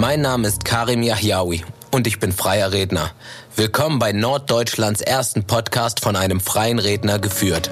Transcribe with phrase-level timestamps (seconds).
[0.00, 3.10] Mein Name ist Karim Yahyaoui und ich bin freier Redner.
[3.56, 7.68] Willkommen bei Norddeutschlands ersten Podcast von einem freien Redner geführt.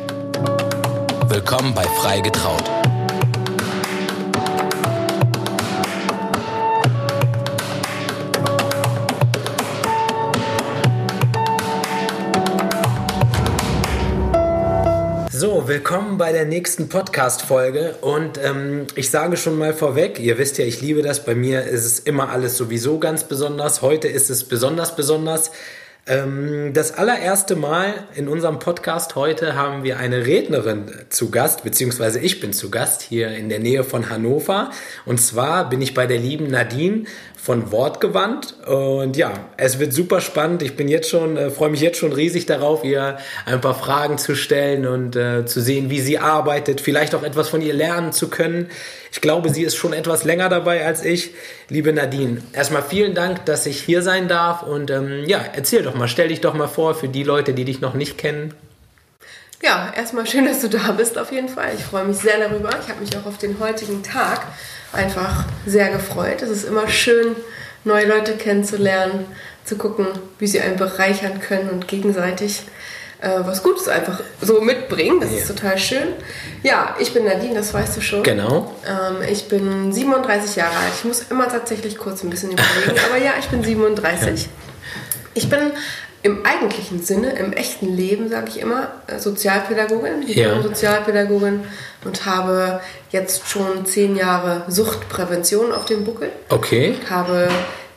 [1.29, 2.65] Willkommen bei Frei getraut.
[15.69, 17.97] Willkommen bei der nächsten Podcast-Folge.
[18.01, 21.25] Und ähm, ich sage schon mal vorweg, ihr wisst ja, ich liebe das.
[21.25, 23.83] Bei mir ist es immer alles sowieso ganz besonders.
[23.83, 25.51] Heute ist es besonders besonders.
[26.07, 32.21] Ähm, das allererste Mal in unserem Podcast heute haben wir eine Rednerin zu Gast, beziehungsweise
[32.21, 34.71] ich bin zu Gast hier in der Nähe von Hannover.
[35.05, 37.07] Und zwar bin ich bei der lieben Nadine
[37.47, 38.57] von Wortgewandt.
[38.67, 40.63] Und ja, es wird super spannend.
[40.63, 44.19] Ich bin jetzt schon, äh, freue mich jetzt schon riesig darauf, ihr ein paar Fragen
[44.19, 48.11] zu stellen und äh, zu sehen, wie sie arbeitet, vielleicht auch etwas von ihr lernen
[48.11, 48.69] zu können.
[49.13, 51.35] Ich glaube, sie ist schon etwas länger dabei als ich.
[51.69, 54.65] Liebe Nadine, erstmal vielen Dank, dass ich hier sein darf.
[54.65, 57.65] Und ähm, ja, erzähl doch mal, stell dich doch mal vor für die Leute, die
[57.65, 58.55] dich noch nicht kennen.
[59.63, 61.75] Ja, erstmal schön, dass du da bist auf jeden Fall.
[61.77, 62.71] Ich freue mich sehr darüber.
[62.71, 64.43] Ich habe mich auch auf den heutigen Tag
[64.97, 66.43] einfach sehr gefreut.
[66.43, 67.37] Es ist immer schön,
[67.85, 69.27] neue Leute kennenzulernen,
[69.65, 70.07] zu gucken,
[70.39, 72.63] wie sie einen bereichern können und gegenseitig
[73.21, 75.21] äh, was Gutes einfach so mitbringen.
[75.21, 75.39] Das ja.
[75.39, 76.09] ist total schön.
[76.63, 78.23] Ja, ich bin Nadine, das weißt du schon.
[78.23, 78.75] Genau.
[78.87, 80.93] Ähm, ich bin 37 Jahre alt.
[80.99, 84.49] Ich muss immer tatsächlich kurz ein bisschen überlegen, aber ja, ich bin 37.
[85.35, 85.73] Ich bin
[86.27, 90.25] im eigentlichen Sinne, im echten Leben, sage ich immer, äh, Sozialpädagogin.
[90.27, 90.55] Ich ja.
[90.55, 91.61] bin Sozialpädagogin
[92.05, 92.81] und habe
[93.13, 96.31] jetzt schon zehn Jahre Suchtprävention auf dem Buckel.
[96.49, 96.97] Okay.
[97.09, 97.49] Habe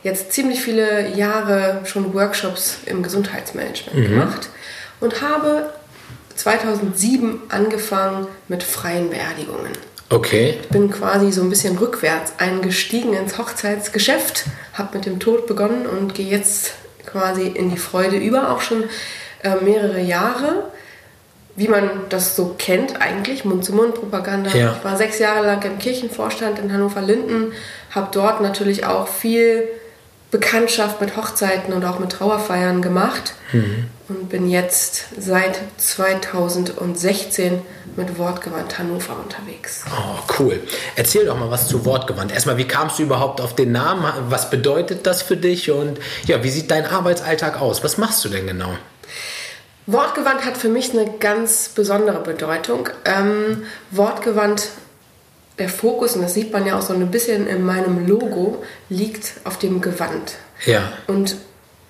[0.04, 4.08] jetzt ziemlich viele Jahre schon Workshops im Gesundheitsmanagement mhm.
[4.08, 4.48] gemacht
[5.00, 5.70] und habe
[6.36, 9.72] 2007 angefangen mit freien Beerdigungen.
[10.08, 10.54] Okay.
[10.62, 15.86] Ich bin quasi so ein bisschen rückwärts eingestiegen ins Hochzeitsgeschäft, habe mit dem Tod begonnen
[15.86, 16.74] und gehe jetzt
[17.06, 18.84] quasi in die Freude über, auch schon
[19.42, 20.70] äh, mehrere Jahre.
[21.56, 24.50] Wie man das so kennt eigentlich, Mund-zu-Mund-Propaganda.
[24.50, 24.76] Ja.
[24.78, 27.52] Ich war sechs Jahre lang im Kirchenvorstand in Hannover-Linden,
[27.90, 29.68] habe dort natürlich auch viel
[30.30, 33.86] Bekanntschaft mit Hochzeiten und auch mit Trauerfeiern gemacht mhm.
[34.08, 37.62] und bin jetzt seit 2016
[37.96, 39.84] mit Wortgewandt Hannover unterwegs.
[39.90, 40.60] Oh, cool.
[40.94, 42.32] Erzähl doch mal was zu Wortgewandt.
[42.32, 44.04] Erstmal, wie kamst du überhaupt auf den Namen?
[44.28, 45.70] Was bedeutet das für dich?
[45.70, 47.82] Und ja, wie sieht dein Arbeitsalltag aus?
[47.82, 48.70] Was machst du denn genau?
[49.86, 52.88] Wortgewandt hat für mich eine ganz besondere Bedeutung.
[53.04, 54.68] Ähm, Wortgewandt
[55.60, 59.34] der Fokus, und das sieht man ja auch so ein bisschen in meinem Logo, liegt
[59.44, 60.38] auf dem Gewand.
[60.66, 60.92] Ja.
[61.06, 61.36] Und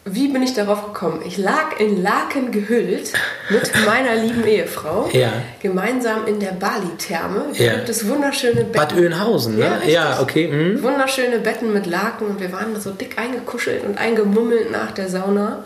[0.04, 1.22] wie bin ich darauf gekommen?
[1.26, 3.12] Ich lag in Laken gehüllt
[3.48, 5.32] mit meiner lieben Ehefrau, ja.
[5.60, 7.46] gemeinsam in der Bali-Therme.
[7.56, 7.74] Da ja.
[7.74, 8.72] gibt es wunderschöne Betten.
[8.72, 9.80] Bad Oeynhausen, ne?
[9.84, 10.48] Ja, ja okay.
[10.48, 10.82] Mhm.
[10.82, 15.08] Wunderschöne Betten mit Laken und wir waren da so dick eingekuschelt und eingemummelt nach der
[15.08, 15.64] Sauna.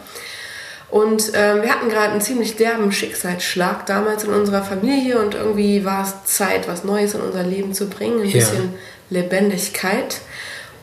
[0.94, 5.84] Und ähm, wir hatten gerade einen ziemlich derben Schicksalsschlag damals in unserer Familie und irgendwie
[5.84, 8.34] war es Zeit, was Neues in unser Leben zu bringen, ein ja.
[8.34, 8.74] bisschen
[9.10, 10.20] Lebendigkeit.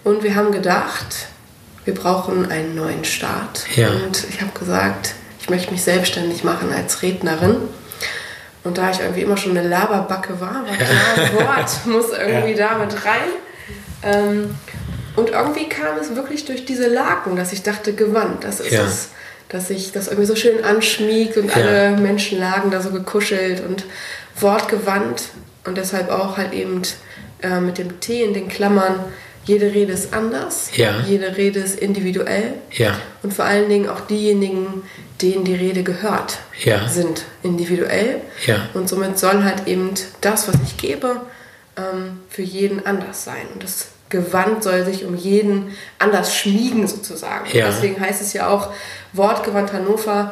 [0.03, 1.27] Und wir haben gedacht,
[1.85, 3.65] wir brauchen einen neuen Start.
[3.73, 3.87] Ja.
[3.87, 7.55] Und ich habe gesagt, ich möchte mich selbstständig machen als Rednerin.
[8.65, 12.67] Und da ich irgendwie immer schon eine Laberbacke war, war klar, Wort muss irgendwie ja.
[12.67, 13.29] damit rein.
[14.03, 14.55] Ähm,
[15.15, 18.83] und irgendwie kam es wirklich durch diese Laken, dass ich dachte, Gewand, das ist ja.
[18.83, 19.11] es
[19.51, 21.55] dass sich das irgendwie so schön anschmiegt und ja.
[21.55, 23.83] alle Menschen lagen da so gekuschelt und
[24.39, 25.23] wortgewandt
[25.65, 26.81] und deshalb auch halt eben
[27.43, 28.95] äh, mit dem T in den Klammern.
[29.43, 30.99] Jede Rede ist anders, ja.
[31.07, 32.95] jede Rede ist individuell ja.
[33.23, 34.83] und vor allen Dingen auch diejenigen,
[35.19, 36.87] denen die Rede gehört, ja.
[36.87, 38.21] sind individuell
[38.75, 41.21] und somit soll halt eben das, was ich gebe,
[41.75, 43.47] ähm, für jeden anders sein.
[43.53, 47.45] Und das Gewand soll sich um jeden anders schmiegen sozusagen.
[47.51, 47.67] Ja.
[47.67, 48.71] Deswegen heißt es ja auch
[49.13, 50.31] Wortgewandt Hannover,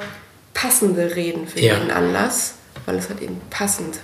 [0.53, 1.73] passende Reden für ja.
[1.73, 2.53] jeden Anlass,
[2.85, 3.97] weil es halt eben passend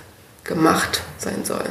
[0.43, 1.65] gemacht sein soll.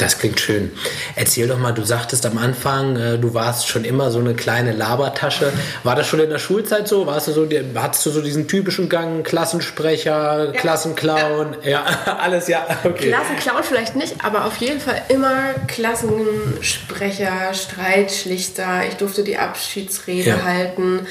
[0.00, 0.72] Das klingt schön.
[1.14, 4.72] Erzähl doch mal, du sagtest am Anfang, äh, du warst schon immer so eine kleine
[4.72, 5.52] Labertasche.
[5.84, 7.06] War das schon in der Schulzeit so?
[7.06, 10.52] Warst du so, hattest du so diesen typischen Gang, Klassensprecher, ja.
[10.52, 11.58] Klassenclown?
[11.64, 11.84] Ja.
[12.06, 12.16] ja.
[12.20, 12.66] alles ja.
[12.82, 13.08] Okay.
[13.08, 18.86] Klassenclown vielleicht nicht, aber auf jeden Fall immer Klassensprecher, Streitschlichter.
[18.88, 20.42] Ich durfte die Abschiedsrede ja.
[20.44, 21.06] halten.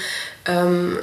[0.48, 0.98] Ähm,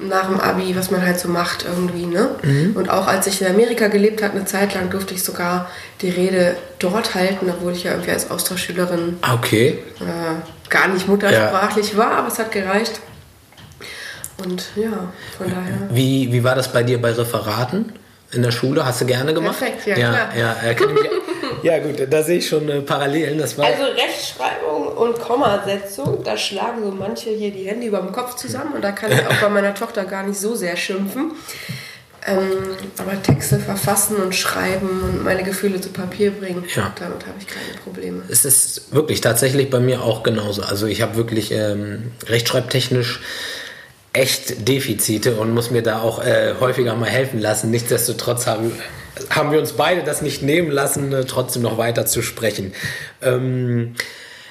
[0.00, 2.06] nach dem Abi, was man halt so macht irgendwie.
[2.06, 2.28] Ne?
[2.42, 2.76] Mhm.
[2.76, 5.70] Und auch als ich in Amerika gelebt habe, eine Zeit lang durfte ich sogar
[6.02, 9.78] die Rede dort halten, obwohl ich ja irgendwie als Austauschschülerin ah, okay.
[10.00, 11.98] äh, gar nicht muttersprachlich ja.
[11.98, 13.00] war, aber es hat gereicht.
[14.44, 15.88] Und ja, von daher.
[15.90, 17.92] Wie, wie war das bei dir bei Referaten?
[18.32, 18.84] in der Schule?
[18.84, 19.58] Hast du gerne gemacht?
[19.58, 20.36] Perfekt, ja, ja klar.
[20.36, 20.74] Ja, ja,
[21.66, 23.38] Ja gut, da sehe ich schon äh, Parallelen.
[23.38, 28.12] Das war Also Rechtschreibung und Kommasetzung, da schlagen so manche hier die Hände über dem
[28.12, 31.32] Kopf zusammen und da kann ich auch bei meiner Tochter gar nicht so sehr schimpfen.
[32.28, 36.92] Ähm, aber Texte verfassen und schreiben und meine Gefühle zu Papier bringen, Ja.
[36.98, 38.22] damit habe ich keine Probleme.
[38.28, 40.62] es ist wirklich tatsächlich bei mir auch genauso.
[40.62, 43.20] Also ich habe wirklich ähm, rechtschreibtechnisch
[44.12, 47.70] echt Defizite und muss mir da auch äh, häufiger mal helfen lassen.
[47.70, 48.72] Nichtsdestotrotz haben,
[49.30, 52.72] haben wir uns beide das nicht nehmen lassen, äh, trotzdem noch weiter zu sprechen.
[53.22, 53.94] Ähm,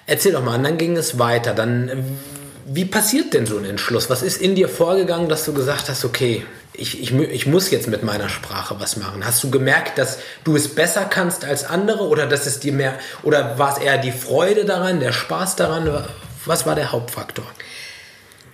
[0.06, 1.54] erzähl doch mal, und dann ging es weiter.
[1.54, 2.18] Dann,
[2.66, 4.10] wie passiert denn so ein Entschluss?
[4.10, 7.88] Was ist in dir vorgegangen, dass du gesagt hast, okay, ich, ich, ich muss jetzt
[7.88, 9.26] mit meiner Sprache was machen?
[9.26, 12.96] Hast du gemerkt, dass du es besser kannst als andere oder dass es dir mehr,
[13.24, 16.06] oder war es eher die Freude daran, der Spaß daran?
[16.46, 17.46] Was war der Hauptfaktor?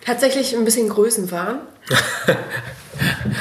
[0.05, 1.61] Tatsächlich ein bisschen Größenwahn.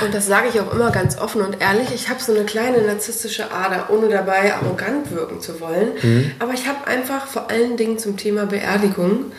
[0.05, 1.89] und das sage ich auch immer ganz offen und ehrlich.
[1.95, 5.93] Ich habe so eine kleine narzisstische Ader, ohne dabei arrogant wirken zu wollen.
[6.39, 9.33] Aber ich habe einfach vor allen Dingen zum Thema Beerdigung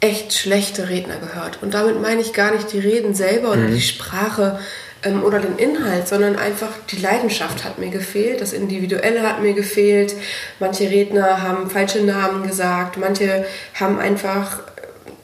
[0.00, 1.58] echt schlechte Redner gehört.
[1.62, 4.58] Und damit meine ich gar nicht die Reden selber oder die Sprache
[5.02, 9.54] ähm, oder den Inhalt, sondern einfach die Leidenschaft hat mir gefehlt, das Individuelle hat mir
[9.54, 10.14] gefehlt.
[10.60, 14.60] Manche Redner haben falsche Namen gesagt, manche haben einfach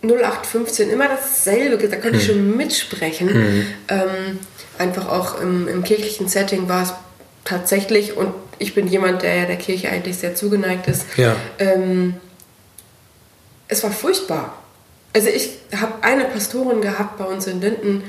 [0.02, 3.66] 0815 immer dasselbe gesagt, da konnte ich schon mitsprechen.
[3.88, 4.38] Ähm,
[4.78, 6.92] einfach auch im, im kirchlichen Setting war es
[7.44, 11.36] tatsächlich, und ich bin jemand, der ja der Kirche eigentlich sehr zugeneigt ist, Ja.
[11.58, 12.14] ähm,
[13.68, 14.54] es war furchtbar.
[15.14, 15.50] Also ich
[15.80, 18.02] habe eine Pastorin gehabt bei uns in Linden,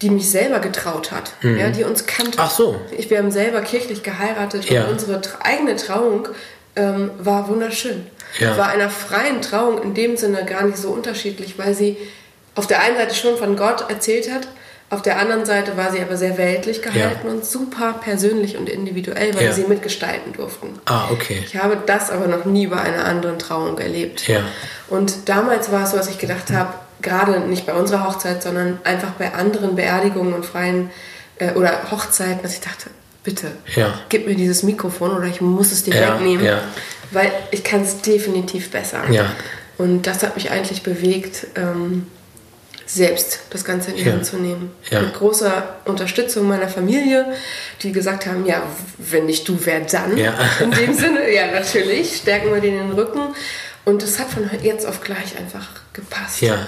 [0.00, 2.38] die mich selber getraut hat, ja, die uns kannte.
[2.38, 2.80] Ach so.
[2.96, 4.84] Ich, wir haben selber kirchlich geheiratet Ja.
[4.86, 6.28] und unsere tra- eigene Trauung
[6.74, 8.06] ähm, war wunderschön.
[8.38, 8.56] Ja.
[8.56, 11.96] War einer freien Trauung in dem Sinne gar nicht so unterschiedlich, weil sie
[12.54, 14.48] auf der einen Seite schon von Gott erzählt hat,
[14.90, 19.34] auf der anderen Seite war sie aber sehr weltlich gehalten und super persönlich und individuell,
[19.34, 19.48] weil Ja.
[19.48, 20.78] wir sie mitgestalten durften.
[20.84, 21.42] Ah, okay.
[21.46, 24.28] Ich habe das aber noch nie bei einer anderen Trauung erlebt.
[24.28, 24.40] Ja.
[24.90, 28.80] Und damals war es so, dass ich gedacht habe, gerade nicht bei unserer Hochzeit, sondern
[28.84, 30.90] einfach bei anderen Beerdigungen und freien
[31.38, 32.90] äh, oder Hochzeiten, dass ich dachte,
[33.24, 33.98] bitte, Ja.
[34.08, 36.60] gib mir dieses Mikrofon oder ich muss es dir Ja, wegnehmen, ja.
[37.10, 39.02] weil ich kann es definitiv besser.
[39.10, 39.32] Ja.
[39.78, 42.06] Und das hat mich eigentlich bewegt, ähm,
[42.86, 44.10] selbst das Ganze in die.
[44.10, 44.70] Hand zu nehmen.
[44.90, 47.24] Mit großer Unterstützung meiner Familie,
[47.82, 48.62] die gesagt haben, ja,
[48.98, 50.16] wenn nicht du, wer dann?
[50.60, 53.20] In dem Sinne, ja, natürlich, stärken wir denen den Rücken.
[53.84, 56.42] Und das hat von jetzt auf gleich einfach gepasst.
[56.42, 56.66] Ja.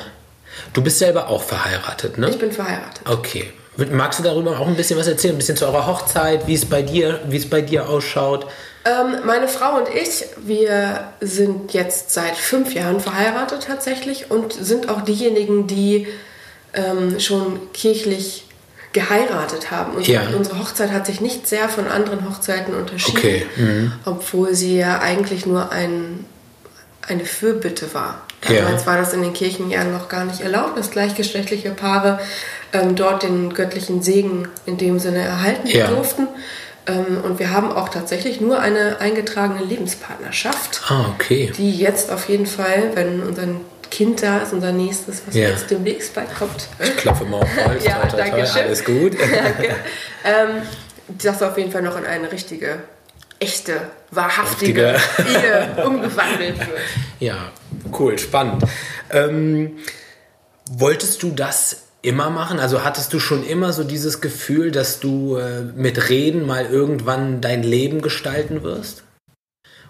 [0.72, 2.30] Du bist selber auch verheiratet, ne?
[2.30, 3.02] Ich bin verheiratet.
[3.06, 3.52] Okay.
[3.76, 5.34] Magst du darüber auch ein bisschen was erzählen?
[5.34, 8.46] Ein bisschen zu eurer Hochzeit, wie es bei dir, wie es bei dir ausschaut?
[8.84, 14.88] Ähm, meine Frau und ich, wir sind jetzt seit fünf Jahren verheiratet tatsächlich und sind
[14.88, 16.06] auch diejenigen, die
[16.74, 18.44] ähm, schon kirchlich
[18.92, 19.94] geheiratet haben.
[19.96, 20.22] Und Ja.
[20.36, 23.92] unsere Hochzeit hat sich nicht sehr von anderen Hochzeiten unterschieden, Okay, mhm.
[24.04, 26.24] obwohl sie ja eigentlich nur ein,
[27.02, 28.22] eine Fürbitte war.
[28.48, 28.62] Ja.
[28.62, 32.20] Damals war das in den Kirchenjahren noch gar nicht erlaubt, dass gleichgeschlechtliche Paare
[32.74, 35.86] ähm, dort den göttlichen Segen in dem Sinne erhalten Ja.
[35.88, 36.26] durften.
[36.86, 41.50] Ähm, und wir haben auch tatsächlich nur eine eingetragene Lebenspartnerschaft, Ah, okay.
[41.56, 43.44] die jetzt auf jeden Fall, wenn unser
[43.90, 45.48] Kind da ist, unser nächstes, was Ja.
[45.50, 47.84] jetzt demnächst bald kommt, Ich klopfe mal auf Holz.
[47.86, 48.60] Ja, toi, toi, toi.
[48.60, 49.16] Alles gut.
[49.20, 49.74] Danke.
[50.24, 50.62] ähm,
[51.22, 52.80] das auf jeden Fall noch in eine richtige,
[53.38, 53.80] echte,
[54.10, 56.78] wahrhaftige Ehe umgewandelt wird.
[57.20, 57.36] Ja,
[57.98, 58.64] cool, spannend.
[59.10, 59.78] Ähm,
[60.70, 62.58] wolltest du das immer machen?
[62.60, 67.40] Also hattest du schon immer so dieses Gefühl, dass du äh, mit Reden mal irgendwann
[67.40, 69.02] dein Leben gestalten wirst?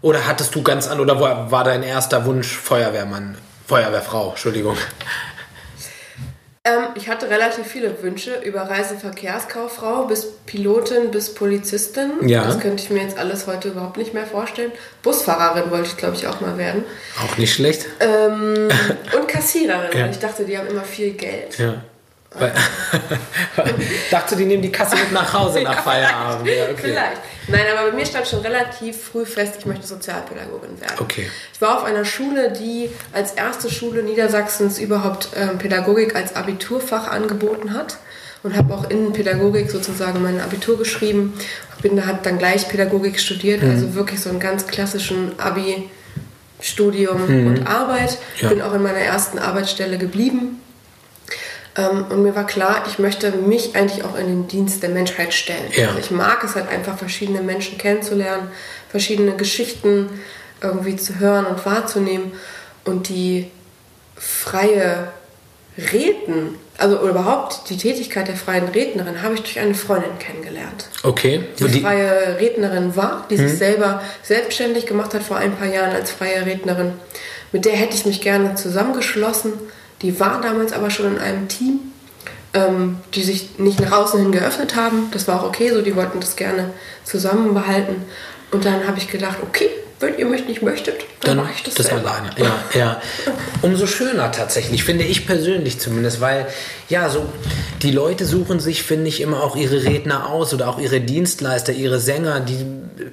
[0.02, 4.76] Oder hattest du ganz an, oder war, war dein erster Wunsch Feuerwehrmann, Feuerwehrfrau, Entschuldigung.
[6.66, 12.26] Ähm, ich hatte relativ viele Wünsche über Reiseverkehrskauffrau bis Pilotin bis Polizistin.
[12.26, 12.44] Ja.
[12.44, 14.72] Das könnte ich mir jetzt alles heute überhaupt nicht mehr vorstellen.
[15.02, 16.84] Busfahrerin wollte ich, glaube ich, auch mal werden.
[17.22, 17.86] Auch nicht schlecht.
[18.00, 18.68] Ähm,
[19.18, 20.06] und Kassiererin, Ja.
[20.08, 21.58] ich dachte, die haben immer viel Geld.
[21.58, 21.82] Ja.
[24.10, 26.46] Dachte, die nehmen die Kasse mit nach Hause nach Feierabend.
[26.48, 26.74] Ja, okay.
[26.76, 27.20] Vielleicht.
[27.48, 30.96] Nein, aber bei mir stand schon relativ früh fest, ich möchte Sozialpädagogin werden.
[31.00, 31.30] Okay.
[31.52, 37.08] Ich war auf einer Schule, die als erste Schule Niedersachsens überhaupt ähm, Pädagogik als Abiturfach
[37.08, 37.98] angeboten hat
[38.42, 41.34] und habe auch in Pädagogik sozusagen mein Abitur geschrieben.
[41.82, 43.70] Bin da hat dann gleich Pädagogik studiert, Mhm.
[43.70, 45.90] also wirklich so einen ganz klassischen Abi
[46.60, 48.12] Studium und Arbeit.
[48.12, 48.42] Mhm.
[48.42, 48.48] Ja.
[48.48, 50.60] Bin auch in meiner ersten Arbeitsstelle geblieben.
[51.76, 55.34] Ähm, und mir war klar, ich möchte mich eigentlich auch in den Dienst der Menschheit
[55.34, 55.70] stellen.
[55.76, 55.88] Ja.
[55.88, 58.48] Also ich mag es halt einfach, verschiedene Menschen kennenzulernen,
[58.88, 60.08] verschiedene Geschichten
[60.60, 62.32] irgendwie zu hören und wahrzunehmen
[62.84, 63.50] und die
[64.16, 65.08] freie
[65.92, 70.86] Reden, also überhaupt die Tätigkeit der freien Rednerin, habe ich durch eine Freundin kennengelernt.
[71.02, 71.40] Okay.
[71.58, 73.48] Die, die freie Rednerin war, die hm.
[73.48, 76.92] sich selber selbstständig gemacht hat vor ein paar Jahren als freie Rednerin.
[77.50, 79.52] Mit der hätte ich mich gerne zusammengeschlossen.
[80.04, 81.80] Die war damals aber schon in einem Team,
[82.52, 85.08] ähm, die sich nicht nach außen hin geöffnet haben.
[85.12, 88.04] Das war auch okay so, die wollten das gerne zusammen behalten.
[88.50, 89.70] Und dann habe ich gedacht, okay,
[90.00, 92.30] wenn ihr mich nicht möchtet, dann, dann mache ich das, das alleine.
[92.36, 93.02] Ja, ja.
[93.62, 96.46] Umso schöner tatsächlich, finde ich persönlich zumindest, weil
[96.88, 97.26] ja, so
[97.82, 101.72] die Leute suchen sich, finde ich, immer auch ihre Redner aus oder auch ihre Dienstleister,
[101.72, 102.40] ihre Sänger.
[102.40, 102.66] Die,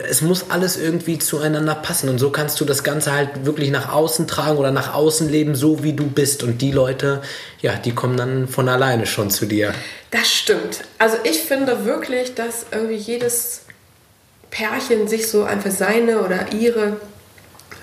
[0.09, 3.91] es muss alles irgendwie zueinander passen und so kannst du das Ganze halt wirklich nach
[3.91, 6.43] außen tragen oder nach außen leben, so wie du bist.
[6.43, 7.21] Und die Leute,
[7.61, 9.73] ja, die kommen dann von alleine schon zu dir.
[10.09, 10.81] Das stimmt.
[10.97, 13.61] Also ich finde wirklich, dass irgendwie jedes
[14.51, 16.97] Pärchen sich so einfach seine oder ihre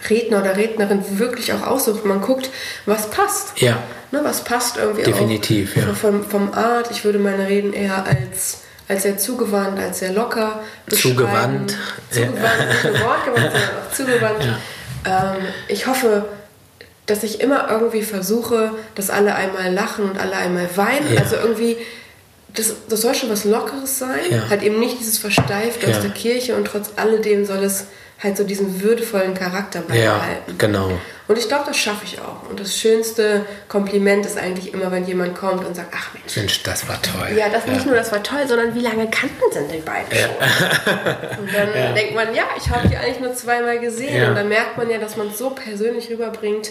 [0.09, 2.05] Redner oder Rednerin wirklich auch aussucht.
[2.05, 2.51] Man guckt,
[2.87, 3.61] was passt.
[3.61, 3.83] Ja.
[4.13, 5.95] Ne, was passt irgendwie Definitiv, auch ja.
[5.95, 6.91] vom, vom Art.
[6.91, 11.77] Ich würde meine Reden eher als, als sehr zugewandt, als sehr locker Zugewandt.
[12.11, 12.67] Zugewandt, ja.
[12.73, 14.45] nicht nur wortgewandt, sondern auch zugewandt.
[15.05, 15.35] Ja.
[15.35, 16.27] Ähm, ich hoffe,
[17.05, 21.13] dass ich immer irgendwie versuche, dass alle einmal lachen und alle einmal weinen.
[21.13, 21.21] Ja.
[21.21, 21.77] Also irgendwie
[22.59, 24.49] das, das soll schon was Lockeres sein, ja.
[24.51, 25.91] halt eben nicht dieses Versteift ja.
[25.91, 27.87] aus der Kirche und trotz alledem soll es
[28.23, 30.43] halt so diesen würdevollen Charakter beibehalten.
[30.49, 30.91] Ja, genau.
[31.29, 32.49] Und ich glaube, das schaffe ich auch.
[32.49, 36.35] Und das schönste Kompliment ist eigentlich immer, wenn jemand kommt und sagt, ach Mensch.
[36.37, 37.37] Mensch, das war toll.
[37.37, 37.75] Ja, das ja.
[37.75, 40.31] nicht nur, das war toll, sondern wie lange kannten sind die beiden schon?
[40.41, 41.39] Ja.
[41.39, 41.93] Und dann ja.
[41.93, 44.31] denkt man, ja, ich habe die eigentlich nur zweimal gesehen.
[44.31, 46.71] Und dann merkt man ja, dass man es so persönlich rüberbringt,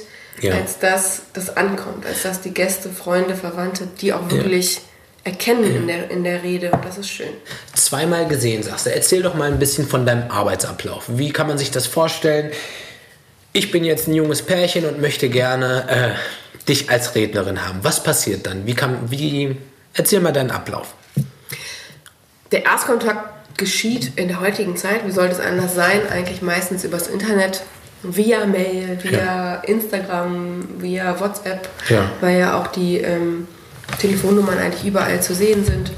[0.51, 4.81] als dass das ankommt, als dass die Gäste, Freunde, Verwandte, die auch wirklich
[5.27, 7.33] erkennen in der, in der Rede und das ist schön.
[7.75, 8.95] Zweimal gesehen, sagst du.
[8.95, 11.03] Erzähl doch mal ein bisschen von deinem Arbeitsablauf.
[11.09, 12.51] Wie kann man sich das vorstellen?
[13.51, 17.79] Ich bin jetzt ein junges Pärchen und möchte gerne äh, dich als Rednerin haben.
[17.83, 18.65] Was passiert dann?
[18.65, 19.57] Wie kann, wie,
[19.93, 20.93] erzähl mal deinen Ablauf.
[22.51, 27.07] Der Erstkontakt geschieht in der heutigen Zeit, wie sollte es anders sein, eigentlich meistens übers
[27.07, 27.63] Internet,
[28.03, 29.55] via Mail, via ja.
[29.55, 32.09] Instagram, via WhatsApp, ja.
[32.21, 33.47] weil ja auch die ähm,
[33.99, 35.91] Telefonnummern eigentlich überall zu sehen sind.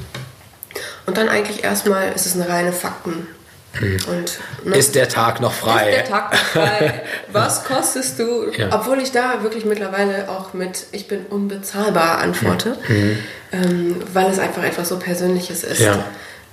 [1.05, 3.27] Und dann eigentlich erstmal ist es eine reine Fakten.
[3.73, 3.97] Hm.
[4.07, 5.89] Und, ne, ist der Tag noch frei?
[5.89, 7.01] Ist der Tag noch frei?
[7.31, 8.51] Was kostest du?
[8.51, 8.69] Ja.
[8.71, 13.19] Obwohl ich da wirklich mittlerweile auch mit Ich bin unbezahlbar antworte, mhm.
[13.51, 16.03] ähm, weil es einfach etwas so Persönliches ist, ja.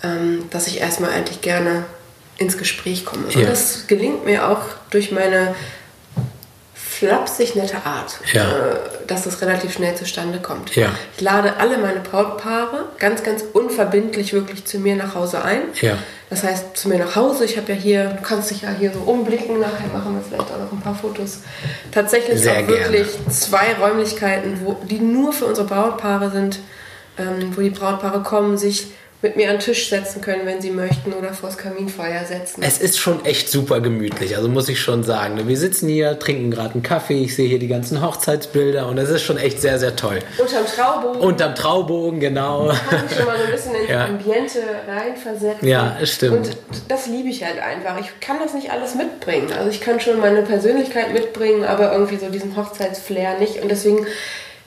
[0.03, 1.85] ähm, dass ich erstmal eigentlich gerne
[2.37, 3.25] ins Gespräch komme.
[3.31, 3.41] Ja.
[3.41, 4.61] Und das gelingt mir auch
[4.91, 5.55] durch meine
[6.99, 8.45] flapsig nette Art, ja.
[8.45, 8.77] äh,
[9.07, 10.75] dass das relativ schnell zustande kommt.
[10.77, 10.89] Ja.
[11.17, 15.61] Ich lade alle meine Brautpaare ganz, ganz unverbindlich wirklich zu mir nach Hause ein.
[15.81, 15.99] Ja.
[16.31, 17.45] Das heißt, zu mir nach Hause.
[17.45, 19.61] Ich habe ja hier, du kannst dich ja hier so umblicken.
[19.61, 21.41] Nachher machen wir vielleicht auch noch ein paar Fotos.
[21.93, 23.31] Tatsächlich Sehr auch wirklich gerne.
[23.31, 26.59] zwei Räumlichkeiten, wo, die nur für unsere Brautpaare sind,
[27.19, 28.89] ähm, wo die Brautpaare kommen, sich
[29.23, 32.63] mit mir an den Tisch setzen können, wenn sie möchten, oder vors Kaminfeuer setzen.
[32.63, 35.49] Es ist schon echt super gemütlich, also muss ich schon sagen.
[35.49, 39.09] Wir sitzen hier, trinken gerade einen Kaffee, ich sehe hier die ganzen Hochzeitsbilder und es
[39.09, 40.19] ist schon echt sehr, sehr toll.
[40.39, 41.21] Unterm Traubogen.
[41.21, 42.71] Unterm Traubogen, genau.
[42.71, 44.05] Ich kann mich schon mal so ein bisschen ins ja.
[44.05, 45.67] Ambiente reinversetzen.
[45.67, 46.49] Ja, stimmt.
[46.49, 46.57] Und
[46.89, 47.99] das liebe ich halt einfach.
[47.99, 49.53] Ich kann das nicht alles mitbringen.
[49.57, 53.63] Also ich kann schon meine Persönlichkeit mitbringen, aber irgendwie so diesen Hochzeitsflair nicht.
[53.63, 54.07] Und deswegen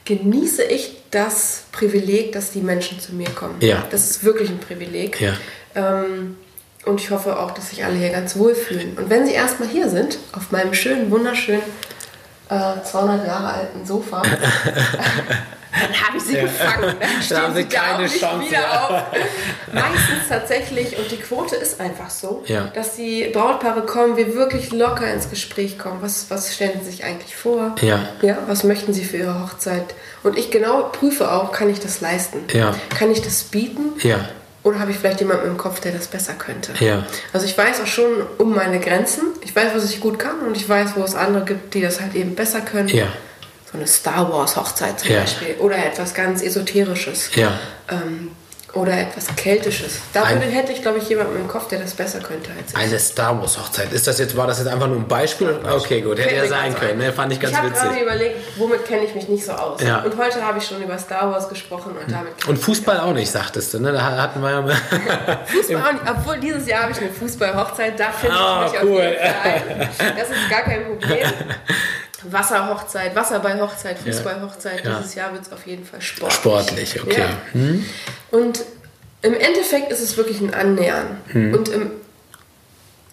[0.10, 3.56] genieße ich das Privileg, dass die Menschen zu mir kommen.
[3.60, 3.86] Ja.
[3.92, 5.22] Das ist wirklich ein Privileg.
[5.22, 5.34] Ja.
[5.76, 6.36] Ähm,
[6.86, 8.98] und ich hoffe auch, dass sich alle hier ganz wohl fühlen.
[8.98, 11.62] Und wenn sie erstmal hier sind, auf meinem schönen, wunderschönen,
[12.50, 14.24] äh, 200 Jahre alten Sofa,
[15.72, 16.44] dann habe ich sie ja.
[16.44, 16.96] gefangen.
[17.00, 18.56] Dann, dann haben sie keine Chance.
[19.74, 22.72] Meistens tatsächlich, und die Quote ist einfach so, ja.
[22.74, 26.02] dass die Brautpaare kommen, wir wirklich locker ins Gespräch kommen.
[26.02, 27.76] Was, was stellen sie sich eigentlich vor?
[27.82, 28.10] Ja.
[28.22, 29.94] Ja, was möchten sie für ihre Hochzeit?
[30.24, 32.40] Und ich genau prüfe auch, kann ich das leisten?
[32.52, 32.76] Ja.
[32.98, 33.94] Kann ich das bieten?
[34.02, 34.28] Ja.
[34.64, 36.74] Oder habe ich vielleicht jemanden im Kopf, der das besser könnte?
[36.84, 37.06] Ja.
[37.32, 39.22] Also ich weiß auch schon um meine Grenzen.
[39.42, 42.02] Ich weiß, was ich gut kann und ich weiß, wo es andere gibt, die das
[42.02, 42.90] halt eben besser können.
[42.90, 43.08] Ja
[43.72, 45.22] so eine Star Wars Hochzeit zum ja.
[45.22, 47.52] Beispiel oder etwas ganz Esoterisches ja.
[47.90, 48.32] ähm,
[48.74, 50.00] oder etwas Keltisches.
[50.14, 52.78] Da Ein, hätte ich, glaube ich, jemanden im Kopf, der das besser könnte als ich.
[52.78, 53.92] Eine Star Wars Hochzeit.
[53.92, 55.60] Ist das jetzt, war das jetzt einfach nur ein Beispiel?
[55.64, 57.00] Okay, gut, hätte ja sein können.
[57.00, 57.12] Ne?
[57.12, 57.76] Fand ich ganz ich witzig.
[57.76, 59.82] Ich habe gerade überlegt, womit kenne ich mich nicht so aus.
[59.82, 60.04] Ja.
[60.04, 62.48] Und heute habe ich schon über Star Wars gesprochen und damit.
[62.48, 63.92] Und Fußball auch nicht, sagtest du, ne?
[63.92, 64.62] Da hatten wir ja.
[65.46, 66.04] Fußball auch nicht.
[66.08, 68.98] Obwohl dieses Jahr habe ich eine Fußball-Hochzeit, da finde ich oh, mich cool.
[68.98, 70.18] auf jeden Fall ein.
[70.18, 71.28] Das ist gar kein Problem.
[72.24, 74.84] Wasserhochzeit, Wasserballhochzeit, Fußballhochzeit.
[74.86, 74.98] Ja.
[75.00, 76.38] Dieses Jahr wird es auf jeden Fall sportlich.
[76.40, 77.22] Sportlich, okay.
[77.22, 77.30] Ja.
[77.54, 77.86] Hm.
[78.32, 78.62] Und
[79.22, 81.18] im Endeffekt ist es wirklich ein Annähern.
[81.28, 81.54] Hm.
[81.54, 81.92] Und im,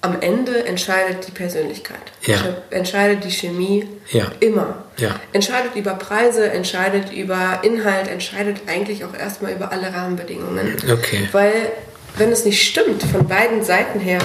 [0.02, 1.98] am Ende entscheidet die Persönlichkeit.
[2.22, 2.36] Ja.
[2.70, 4.30] Entscheidet die Chemie Ja.
[4.40, 4.84] immer.
[4.98, 5.18] Ja.
[5.32, 10.76] Entscheidet über Preise, entscheidet über Inhalt, entscheidet eigentlich auch erstmal über alle Rahmenbedingungen.
[10.90, 11.28] Okay.
[11.32, 11.72] Weil
[12.16, 14.20] wenn es nicht stimmt, von beiden Seiten her,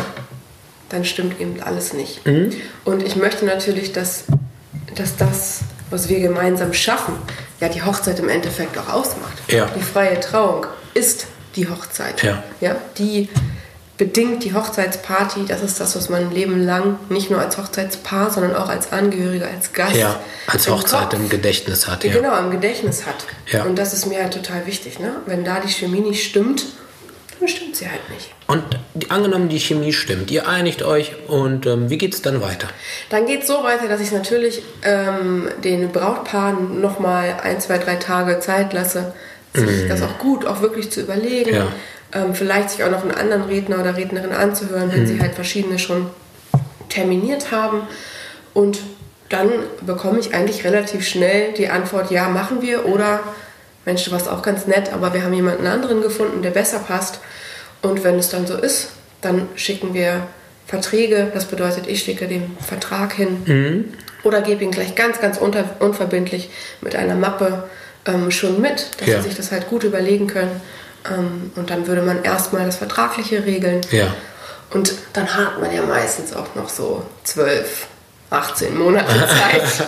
[0.89, 2.25] dann stimmt eben alles nicht.
[2.25, 2.53] Mhm.
[2.85, 4.25] Und ich möchte natürlich, dass,
[4.95, 7.15] dass das, was wir gemeinsam schaffen,
[7.59, 9.37] ja die Hochzeit im Endeffekt auch ausmacht.
[9.47, 9.67] Ja.
[9.75, 12.23] Die freie Trauung ist die Hochzeit.
[12.23, 12.43] Ja.
[12.59, 13.29] Ja, die
[13.97, 15.45] bedingt die Hochzeitsparty.
[15.47, 18.91] Das ist das, was man ein Leben lang nicht nur als Hochzeitspaar, sondern auch als
[18.91, 22.03] Angehöriger, als Gast, Ja, als im Hochzeit Kopf, im Gedächtnis hat.
[22.03, 22.11] Ja.
[22.11, 23.25] genau im Gedächtnis hat.
[23.51, 23.63] Ja.
[23.63, 24.97] Und das ist mir halt total wichtig.
[24.97, 25.17] Ne?
[25.27, 26.65] Wenn da die Chemie nicht stimmt,
[27.47, 28.31] stimmt sie halt nicht.
[28.47, 32.41] Und die, angenommen, die Chemie stimmt, ihr einigt euch und ähm, wie geht es dann
[32.41, 32.67] weiter?
[33.09, 37.95] Dann geht es so weiter, dass ich natürlich ähm, den Brautpaaren nochmal ein, zwei, drei
[37.95, 39.13] Tage Zeit lasse,
[39.53, 41.51] sich das auch gut, auch wirklich zu überlegen.
[41.51, 41.55] Mhm.
[41.57, 41.67] Ja.
[42.13, 45.07] Ähm, vielleicht sich auch noch einen anderen Redner oder Rednerin anzuhören, wenn Mhm.
[45.07, 46.09] sie halt verschiedene schon
[46.89, 47.83] terminiert haben.
[48.53, 48.79] Und
[49.29, 49.49] dann
[49.85, 53.21] bekomme ich eigentlich relativ schnell die Antwort, ja, machen wir oder
[53.85, 57.19] Mensch, du warst auch ganz nett, aber wir haben jemanden anderen gefunden, der besser passt.
[57.81, 58.89] Und wenn es dann so ist,
[59.21, 60.27] dann schicken wir
[60.67, 61.31] Verträge.
[61.33, 66.49] Das bedeutet, ich schicke den Vertrag hin oder gebe ihn gleich ganz, ganz unter, unverbindlich
[66.81, 67.63] mit einer Mappe
[68.05, 69.17] ähm, schon mit, dass Ja.
[69.21, 70.61] sie sich das halt gut überlegen können.
[71.11, 73.81] Ähm, und dann würde man erstmal das Vertragliche regeln.
[73.91, 74.13] Ja.
[74.69, 77.87] Und dann hat man ja meistens auch noch so 12,
[78.29, 79.87] 18 Monate Zeit.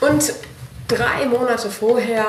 [0.00, 0.32] Und
[0.88, 2.24] drei Monate vorher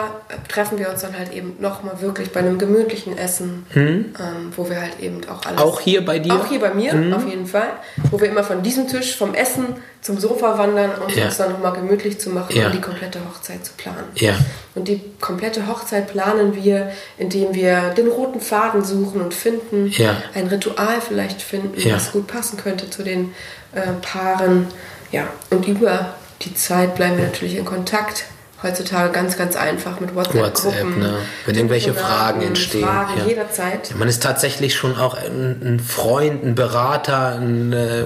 [0.49, 4.13] treffen wir uns dann halt eben nochmal wirklich bei einem gemütlichen Essen, ähm,
[4.55, 5.61] wo wir halt eben auch alles...
[5.61, 6.33] Auch hier bei dir?
[6.33, 7.69] Auch hier bei mir, auf jeden Fall.
[8.11, 9.65] Wo wir immer von diesem Tisch, vom Essen
[10.01, 11.25] zum Sofa wandern, um Ja.
[11.25, 12.67] uns dann nochmal gemütlich zu machen Ja.
[12.67, 14.03] und die komplette Hochzeit zu planen.
[14.15, 14.33] Ja.
[14.75, 20.21] Und die komplette Hochzeit planen wir, indem wir den roten Faden suchen und finden, Ja.
[20.35, 23.33] ein Ritual vielleicht finden, das gut passen könnte zu den
[23.73, 24.67] äh, Paaren.
[25.11, 28.25] Ja, und über die Zeit bleiben wir natürlich in Kontakt.
[28.61, 30.43] Heutzutage ganz, ganz einfach mit WhatsApp-Gruppen.
[30.43, 31.13] WhatsApp, ne?
[31.45, 33.25] Wenn irgendwelche Fragen entstehen, Fragen ja.
[33.25, 33.95] jederzeit.
[33.97, 38.03] Man ist tatsächlich schon auch ein, ein Freund, ein Berater, ein, äh,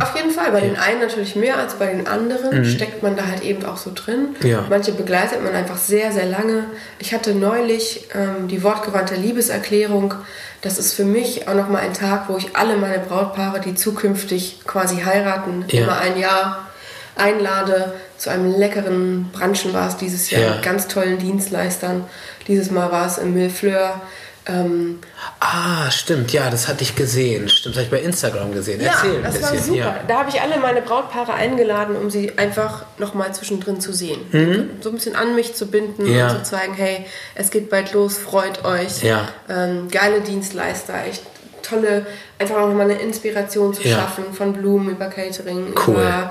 [0.00, 3.26] Auf jeden Fall, bei den einen natürlich mehr als bei den anderen steckt man da
[3.26, 4.36] halt eben auch so drin.
[4.40, 4.46] Mhm.
[4.46, 4.64] Ja.
[4.70, 6.66] Manche begleitet man einfach sehr, sehr lange.
[7.00, 10.14] Ich hatte neulich ähm, die wortgewandte Liebeserklärung.
[10.62, 14.60] Das ist für mich auch nochmal ein Tag, wo ich alle meine Brautpaare, die zukünftig
[14.66, 15.82] quasi heiraten, Ja.
[15.82, 16.68] immer ein Jahr
[17.16, 17.94] einlade.
[18.20, 20.50] Zu einem leckeren Brunchen war es dieses Jahr Ja.
[20.56, 22.04] mit ganz tollen Dienstleistern.
[22.48, 23.98] Dieses Mal war es im Millefleur.
[24.44, 24.98] Ähm,
[25.40, 27.48] Ah, stimmt, ja, das hatte ich gesehen.
[27.48, 28.80] Stimmt, das habe ich bei Instagram gesehen.
[28.82, 29.56] Erzähl ein das bisschen.
[29.56, 29.76] war super.
[29.78, 30.00] Ja.
[30.06, 34.70] Da habe ich alle meine Brautpaare eingeladen, um sie einfach nochmal zwischendrin zu sehen.
[34.82, 36.14] So ein bisschen an mich zu binden Mhm.
[36.14, 36.28] Ja.
[36.30, 39.02] und zu zeigen, hey, es geht bald los, freut euch.
[39.02, 39.28] Ja.
[39.48, 41.22] Ähm, geile Dienstleister, echt
[41.62, 42.04] tolle,
[42.38, 43.96] einfach auch nochmal eine Inspiration zu Ja.
[43.96, 45.94] schaffen, von Blumen über Catering, Cool.
[45.94, 46.30] über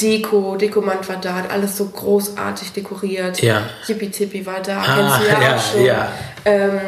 [0.00, 3.40] Deko, Dekomant war da, hat alles so großartig dekoriert.
[3.40, 3.62] Ja.
[3.86, 5.84] Yippie Tippi war da, Ah, kennst du ja, ja, auch schon.
[5.84, 6.12] ja.
[6.44, 6.80] Ähm,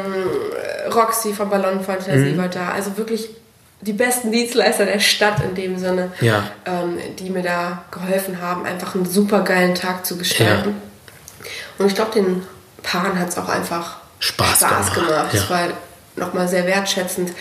[0.93, 2.37] Roxy von Ballonfantasie Mhm.
[2.37, 2.69] war da.
[2.71, 3.29] Also wirklich
[3.81, 6.43] die besten Dienstleister der Stadt in dem Sinne, Ja.
[6.65, 10.75] ähm, die mir da geholfen haben, einfach einen super geilen Tag zu gestalten.
[11.77, 12.43] Und ich glaube, den
[12.83, 14.93] Paaren hat es auch einfach Spaß gemacht.
[14.93, 15.49] gemacht, Es ja.
[15.49, 15.67] war
[16.15, 17.31] nochmal sehr wertschätzend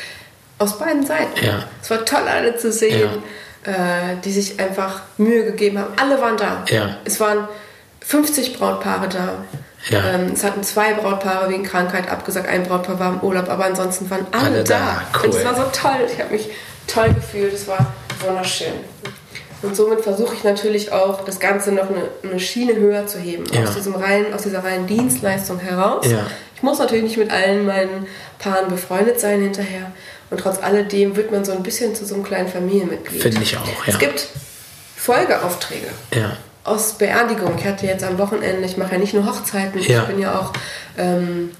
[0.58, 1.44] aus beiden Seiten.
[1.44, 1.64] Ja.
[1.82, 3.10] Es war toll, alle zu sehen,
[3.68, 5.92] äh, die sich einfach Mühe gegeben haben.
[6.00, 6.64] Alle waren da.
[6.68, 6.96] Ja.
[7.04, 7.46] Es waren
[8.00, 9.44] 50 Brautpaare da.
[9.90, 10.14] Ja.
[10.14, 14.08] Ähm, es hatten zwei Brautpaare wegen Krankheit abgesagt, ein Brautpaar war im Urlaub, aber ansonsten
[14.10, 14.78] waren alle, Alle da.
[14.78, 15.02] da.
[15.18, 15.26] Cool.
[15.26, 16.08] Und es war so toll.
[16.10, 16.48] Ich habe mich
[16.86, 17.52] toll gefühlt.
[17.52, 17.92] Es war
[18.26, 18.72] wunderschön.
[19.60, 23.44] Und somit versuche ich natürlich auch, das Ganze noch eine, eine Schiene höher zu heben.
[23.52, 23.64] Ja.
[23.64, 26.06] Aus, diesem reinen, aus dieser reinen Dienstleistung heraus.
[26.08, 26.26] Ja.
[26.56, 28.06] Ich muss natürlich nicht mit allen meinen
[28.38, 29.92] Paaren befreundet sein hinterher.
[30.30, 33.22] Und trotz alledem wird man so ein bisschen zu so einem kleinen Familienmitglied.
[33.22, 33.92] Finde ich auch, ja.
[33.94, 34.28] Es gibt
[34.96, 36.36] Folgeaufträge Ja.
[36.64, 37.54] aus Beerdigung.
[37.58, 40.02] Ich hatte jetzt am Wochenende, ich mache ja nicht nur Hochzeiten, Ja.
[40.02, 40.52] ich bin ja auch
[40.98, 41.50] ähm,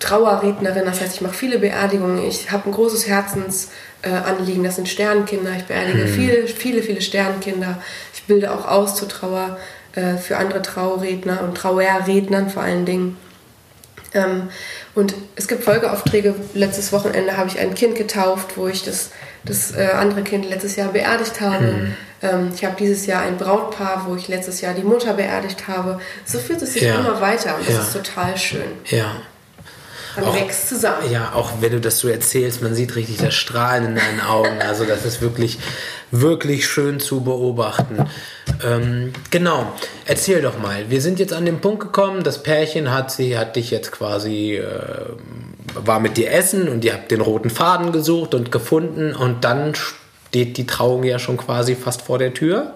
[0.00, 2.22] Trauerrednerin, das heißt, ich mache viele Beerdigungen.
[2.26, 5.52] Ich habe ein großes Herzensanliegen, äh, das sind Sternkinder.
[5.56, 7.80] Ich beerdige viele, viele, viele Sternkinder.
[8.12, 9.58] Ich bilde auch aus zur Trauer
[9.94, 13.16] äh, für andere Trauredner und Trauerrednern vor allen Dingen.
[14.14, 14.48] Ähm,
[14.94, 16.34] und es gibt Folgeaufträge.
[16.54, 19.10] Letztes Wochenende habe ich ein Kind getauft, wo ich das,
[19.44, 21.88] das äh, andere Kind letztes Jahr beerdigt habe.
[22.22, 26.00] Ähm, ich habe dieses Jahr ein Brautpaar, wo ich letztes Jahr die Mutter beerdigt habe.
[26.24, 27.00] So führt es sich Ja.
[27.00, 27.80] immer weiter und das Ja.
[27.82, 28.62] ist total schön.
[28.86, 29.16] Ja.
[30.16, 31.10] Man Auch- wächst zusammen.
[31.10, 34.60] Ja, auch wenn du das so erzählst, man sieht richtig das Strahlen in deinen Augen.
[34.60, 35.58] Also das ist wirklich,
[36.10, 38.06] wirklich schön zu beobachten.
[38.64, 39.72] Ähm, genau,
[40.06, 40.88] erzähl doch mal.
[40.88, 44.56] Wir sind jetzt an den Punkt gekommen, das Pärchen hat sie, hat dich jetzt quasi
[44.56, 44.64] äh,
[45.74, 49.74] war mit dir essen und ihr habt den roten Faden gesucht und gefunden und dann
[49.74, 52.74] steht die Trauung ja schon quasi fast vor der Tür.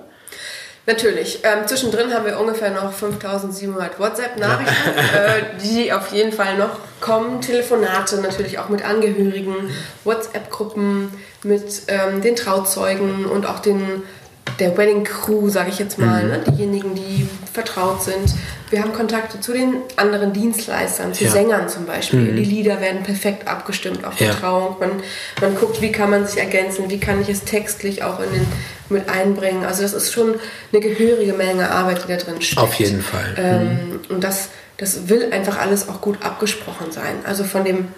[0.88, 1.40] Natürlich.
[1.42, 7.42] Ähm, zwischendrin haben wir ungefähr noch 5700 WhatsApp-Nachrichten, äh, die auf jeden Fall noch kommen.
[7.42, 9.54] Telefonate natürlich auch mit Angehörigen,
[10.04, 11.12] WhatsApp-Gruppen
[11.44, 14.02] mit ähm, den Trauzeugen und auch den
[14.58, 16.30] der Wedding Crew, sage ich jetzt mal, mhm.
[16.30, 16.40] ne?
[16.50, 18.34] diejenigen, die vertraut sind.
[18.70, 21.30] Wir haben Kontakte zu den anderen Dienstleistern, zu ja.
[21.30, 22.20] Sängern zum Beispiel.
[22.20, 22.36] Mhm.
[22.36, 24.30] Die Lieder werden perfekt abgestimmt auf ja.
[24.30, 24.76] die Trauung.
[24.80, 24.90] Man,
[25.40, 28.46] man guckt, wie kann man sich ergänzen, wie kann ich es textlich auch in den,
[28.88, 29.64] mit einbringen.
[29.64, 30.34] Also das ist schon
[30.72, 32.60] eine gehörige Menge Arbeit, die da drin steckt.
[32.60, 33.34] Auf jeden Fall.
[33.36, 34.00] Ähm, mhm.
[34.08, 37.16] Und das, das will einfach alles auch gut abgesprochen sein.
[37.24, 37.88] Also von dem,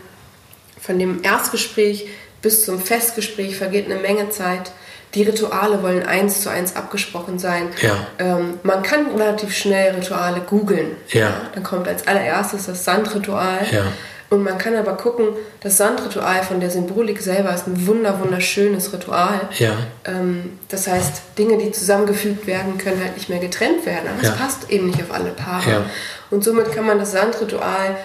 [0.81, 2.07] von dem Erstgespräch
[2.43, 4.73] bis zum Festgespräch vergeht eine Menge Zeit.
[5.15, 7.69] Die Rituale wollen eins zu eins abgesprochen sein.
[7.83, 8.07] Ja.
[8.19, 10.93] Ähm, man kann relativ schnell Rituale googeln.
[11.09, 11.33] Ja.
[11.55, 13.59] Dann kommt als allererstes das Sandritual.
[13.71, 13.85] Ja.
[14.31, 15.27] Und man kann aber gucken,
[15.61, 19.41] das Sandritual von der Symbolik selber ist ein wunder wunderschönes Ritual.
[19.59, 19.73] Ja.
[20.05, 24.09] Ähm, das heißt, Dinge, die zusammengefügt werden, können halt nicht mehr getrennt werden.
[24.09, 24.33] Aber ja.
[24.33, 25.71] es passt eben nicht auf alle Paare.
[25.71, 25.85] Ja.
[26.31, 27.97] Und somit kann man das Sandritual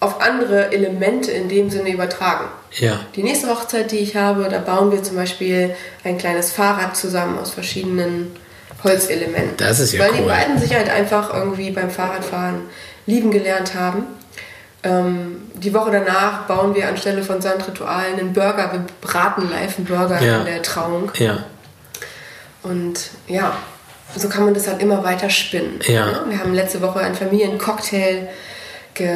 [0.00, 2.46] auf andere Elemente in dem Sinne übertragen.
[2.72, 3.00] Ja.
[3.14, 7.38] Die nächste Hochzeit, die ich habe, da bauen wir zum Beispiel ein kleines Fahrrad zusammen
[7.38, 8.34] aus verschiedenen
[8.82, 9.56] Holzelementen.
[9.58, 10.16] Das ist ja Weil cool.
[10.18, 12.62] die beiden sich halt einfach irgendwie beim Fahrradfahren
[13.04, 14.04] lieben gelernt haben.
[14.82, 18.70] Ähm, die Woche danach bauen wir anstelle von Sandritualen einen Burger.
[18.72, 20.38] Wir braten live einen Burger Ja.
[20.38, 21.12] in der Trauung.
[21.18, 21.44] Ja.
[22.62, 23.54] Und ja,
[24.16, 25.80] so kann man das halt immer weiter spinnen.
[25.86, 26.06] Ja.
[26.06, 26.20] Ne?
[26.28, 28.28] Wir haben letzte Woche einen Familiencocktail
[28.94, 29.14] ge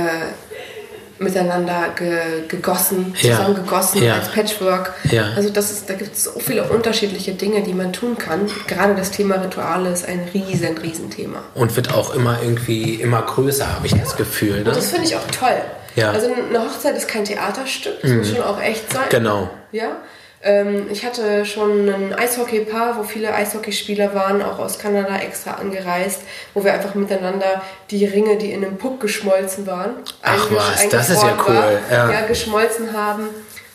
[1.24, 3.36] miteinander ge gegossen, Ja.
[3.36, 4.14] zusammen gegossen Ja.
[4.14, 4.92] als Patchwork.
[5.10, 5.30] Ja.
[5.34, 8.48] Also das ist, da gibt es so viele unterschiedliche Dinge, die man tun kann.
[8.68, 11.42] Gerade das Thema Rituale ist ein riesen, riesen Thema.
[11.54, 14.62] Und wird auch immer irgendwie immer größer, habe ich das Gefühl.
[14.62, 14.68] Ne?
[14.68, 15.56] Und das finde ich auch toll.
[15.96, 16.02] Mhm.
[16.04, 19.04] Also eine Hochzeit ist kein Theaterstück, das muss schon auch echt sein.
[19.10, 19.48] Genau.
[19.72, 19.96] Ja.
[20.44, 26.20] Ähm, ich hatte schon ein Eishockey-Paar, wo viele Eishockeyspieler waren, auch aus Kanada extra angereist,
[26.52, 31.08] wo wir einfach miteinander die Ringe, die in einem Puck geschmolzen waren, Ach was, das
[31.08, 32.12] ist ja cool, War, ja.
[32.12, 32.20] ja.
[32.26, 33.28] geschmolzen haben,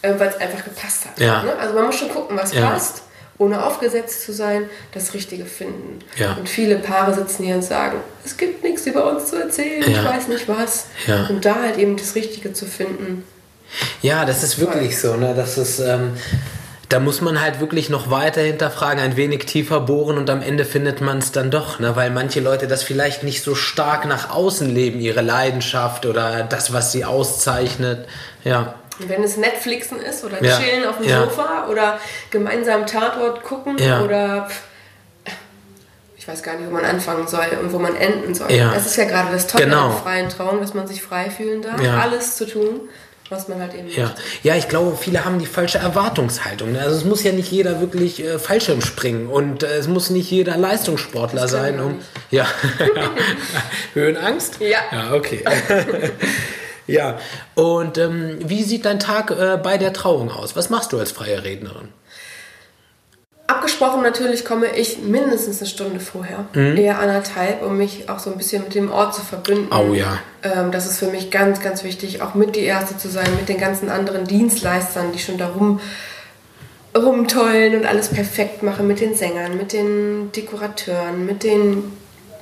[0.04, 1.20] äh, weil es einfach gepasst hat.
[1.20, 1.42] Ja.
[1.42, 1.54] Ne?
[1.60, 2.70] Also man muss schon gucken, was Ja.
[2.70, 3.02] passt,
[3.40, 6.00] ohne aufgesetzt zu sein, das Richtige finden.
[6.38, 10.04] Und viele Paare sitzen hier und sagen, es gibt nichts über uns zu erzählen, ich
[10.04, 10.86] weiß nicht was.
[11.30, 13.24] Und da halt eben das Richtige zu finden.
[14.02, 15.16] Ja, das ist wirklich so.
[15.16, 15.34] Ne?
[15.36, 16.18] Das ist, ähm,
[16.90, 20.66] da muss man halt wirklich noch weiter hinterfragen, ein wenig tiefer bohren und am Ende
[20.66, 21.96] findet man es dann doch, ne?
[21.96, 26.74] weil manche Leute das vielleicht nicht so stark nach außen leben, ihre Leidenschaft oder das,
[26.74, 28.08] was sie auszeichnet.
[28.44, 28.74] Ja,
[29.08, 30.58] wenn es Netflixen ist oder Ja.
[30.60, 31.24] chillen auf dem Ja.
[31.26, 32.00] Sofa oder
[32.32, 34.02] gemeinsam Tatort gucken Ja.
[34.02, 34.50] oder
[36.18, 38.48] ich weiß gar nicht, wo man anfangen soll und wo man enden soll.
[38.50, 39.92] Das ist ja gerade das Tolle Genau.
[39.92, 42.82] freien Traum, dass man sich frei fühlen darf, alles zu tun,
[43.30, 44.14] was man halt eben ja.
[44.44, 46.72] ja, ich glaube, viele haben die falsche Erwartungshaltung.
[46.72, 46.82] Ne?
[46.82, 50.32] Also es muss ja nicht jeder wirklich äh, Fallschirm springen und äh, es muss nicht
[50.32, 52.00] jeder Leistungssportler sein, um
[52.32, 52.48] ja
[53.94, 54.60] Höhenangst.
[54.60, 54.80] Ja.
[54.92, 55.44] Ja, okay.
[56.88, 57.20] ja.
[57.54, 60.56] Und ähm, wie sieht dein Tag äh, bei der Trauung aus?
[60.56, 61.90] Was machst du als freie Rednerin?
[63.80, 66.76] Abgesprochen natürlich komme ich mindestens eine Stunde vorher, Mhm.
[66.76, 69.70] eher anderthalb, um mich auch so ein bisschen mit dem Ort zu verbinden.
[69.74, 70.20] Oh ja.
[70.44, 73.48] Ähm, das ist für mich ganz, ganz wichtig, auch mit die Erste zu sein, mit
[73.48, 75.80] den ganzen anderen Dienstleistern, die schon darum
[76.94, 81.94] rumtollen und alles perfekt machen, mit den Sängern, mit den Dekorateuren, mit den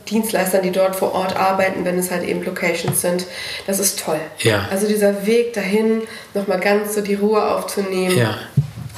[0.09, 3.25] Dienstleistern, die dort vor Ort arbeiten, wenn es halt eben Locations sind.
[3.67, 4.19] Das ist toll.
[4.39, 4.67] Ja.
[4.71, 6.01] Also dieser Weg dahin,
[6.33, 8.37] nochmal ganz so die Ruhe aufzunehmen Ja.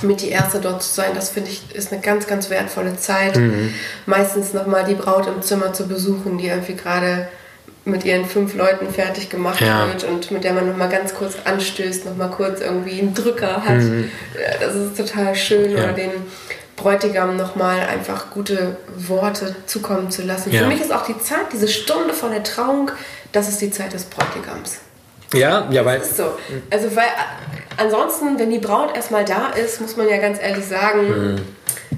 [0.04, 3.36] Mit die Erste dort zu sein, das finde ich ist eine ganz, ganz wertvolle Zeit.
[3.38, 3.74] Mhm.
[4.06, 7.28] Meistens nochmal die Braut im Zimmer zu besuchen, die irgendwie gerade
[7.86, 9.88] mit ihren fünf Leuten fertig gemacht Ja.
[9.88, 13.82] wird und mit der man nochmal ganz kurz anstößt, nochmal kurz irgendwie einen Drücker hat.
[13.82, 15.72] Ja, das ist total schön.
[15.72, 15.78] Mhm.
[15.78, 15.84] Ja.
[15.86, 16.12] Oder den
[16.76, 20.52] Bräutigam nochmal einfach gute Worte zukommen zu lassen.
[20.52, 20.62] Ja.
[20.62, 22.92] Für mich ist auch die Zeit, diese Stunde vor der Trauung,
[23.32, 24.80] das ist die Zeit des Bräutigams.
[25.34, 26.02] Ja, ja, weil.
[26.02, 26.38] Ist so.
[26.72, 30.66] Also, weil äh, ansonsten, wenn die Braut erstmal da ist, muss man ja ganz ehrlich
[30.66, 31.42] sagen, Mhm.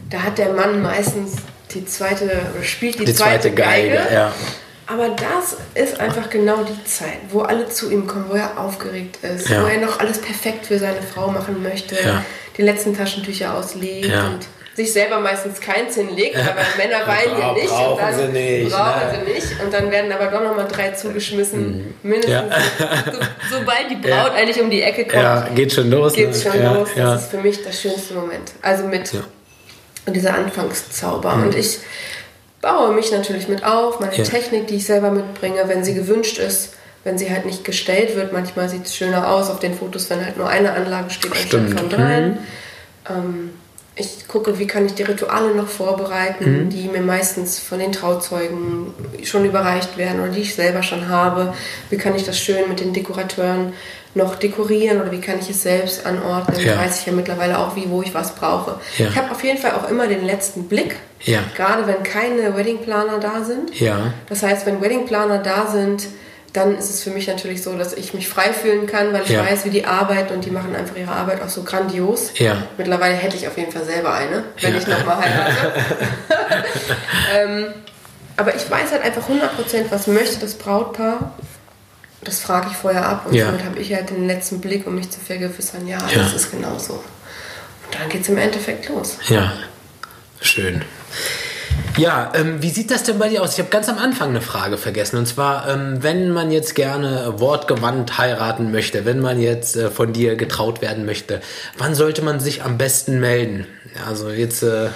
[0.10, 1.34] da hat der Mann meistens
[1.74, 4.34] die zweite, oder spielt die, Die zweite Geige, ja.
[4.88, 9.20] Aber das ist einfach genau die Zeit, wo alle zu ihm kommen, wo er aufgeregt
[9.24, 9.63] ist, Ja.
[9.63, 12.26] wo er noch alles perfekt für seine Frau machen möchte, Ja.
[12.58, 14.39] die letzten Taschentücher auslegt und
[14.75, 17.67] sich selber meistens keins hinlegt, aber Männer weinen ja nicht.
[17.67, 19.17] Brauchen und dann sie nicht, Brauchen ne?
[19.19, 19.25] Mhm.
[19.27, 19.62] sie nicht.
[19.63, 21.93] Und dann werden aber doch nochmal drei zugeschmissen.
[22.03, 22.55] Mindestens.
[23.49, 24.31] So, sobald die Braut Ja.
[24.34, 26.13] eigentlich um die Ecke kommt, Ja, geht schon los.
[26.13, 26.51] geht's ne?
[26.51, 26.89] schon ja, los.
[26.89, 27.15] Das Ja.
[27.15, 28.51] ist für mich der schönste Moment.
[28.62, 29.21] Also mit Ja.
[30.07, 31.36] dieser Anfangszauber.
[31.36, 31.43] Mhm.
[31.43, 31.79] Und ich
[32.62, 34.23] baue mich natürlich mit auf, meine Ja.
[34.23, 38.31] Technik, die ich selber mitbringe, wenn sie gewünscht ist, wenn sie halt nicht gestellt wird.
[38.31, 41.71] Manchmal sieht es schöner aus auf den Fotos, wenn halt nur eine Anlage steht anstatt
[41.77, 42.38] von dreien.
[43.10, 43.49] Ähm,
[44.02, 48.94] ich gucke, wie kann ich die Rituale noch vorbereiten, die mir meistens von den Trauzeugen
[49.24, 51.54] schon überreicht werden oder die ich selber schon habe.
[51.90, 53.74] Wie kann ich das schön mit den Dekorateuren
[54.14, 56.60] noch dekorieren oder wie kann ich es selbst anordnen?
[56.60, 56.78] Ja.
[56.78, 58.80] Weiß ich ja mittlerweile auch, wie, wo ich was brauche.
[58.98, 59.08] Ja.
[59.08, 61.40] Ich habe auf jeden Fall auch immer den letzten Blick, Ja.
[61.56, 63.80] gerade wenn keine Weddingplaner da sind.
[63.80, 64.14] Ja.
[64.28, 66.08] Das heißt, wenn Weddingplaner da sind,
[66.54, 69.30] dann ist es für mich natürlich so, dass ich mich frei fühlen kann, weil ich
[69.30, 69.46] Ja.
[69.46, 72.32] weiß, wie die arbeiten und die machen einfach ihre Arbeit auch so grandios.
[72.40, 72.64] Ja.
[72.78, 74.80] Mittlerweile hätte ich auf jeden Fall selber eine, wenn Ja.
[74.80, 75.74] ich nochmal heirate.
[77.34, 77.66] ähm,
[78.38, 81.34] aber ich weiß halt einfach 100%, was möchte das Brautpaar.
[82.24, 83.48] Das frage ich vorher ab und Ja.
[83.48, 86.20] somit habe ich halt den letzten Blick, um mich zu vergewissern, ja, Ja.
[86.22, 86.94] das ist genau so.
[86.94, 89.18] Und dann geht es im Endeffekt los.
[89.30, 89.54] Ja,
[90.42, 90.84] schön.
[91.97, 93.54] Ja, ähm, wie sieht das denn bei dir aus?
[93.54, 95.17] Ich habe ganz am Anfang eine Frage vergessen.
[95.17, 100.13] Und zwar, ähm, wenn man jetzt gerne wortgewandt heiraten möchte, wenn man jetzt äh, von
[100.13, 101.41] dir getraut werden möchte,
[101.77, 103.67] wann sollte man sich am besten melden?
[104.08, 104.88] Also jetzt äh,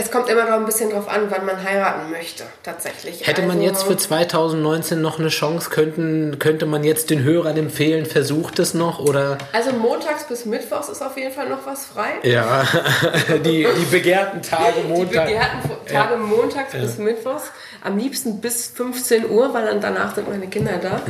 [0.00, 3.26] Es kommt immer noch ein bisschen drauf an, wann man heiraten möchte, tatsächlich.
[3.26, 7.56] hätte man Also- jetzt für 2019 noch eine Chance, könnten, könnte man jetzt den Hörern
[7.56, 9.38] empfehlen, versucht es noch oder?
[9.52, 12.10] Also montags bis mittwochs ist auf jeden Fall noch was frei.
[12.22, 12.62] Ja,
[13.44, 15.26] die, die begehrten Tage Die Montag.
[15.26, 17.50] begehrten Fo- Tage montags bis mittwochs.
[17.82, 21.00] Am liebsten bis 15 Uhr, weil dann danach sind meine Kinder da.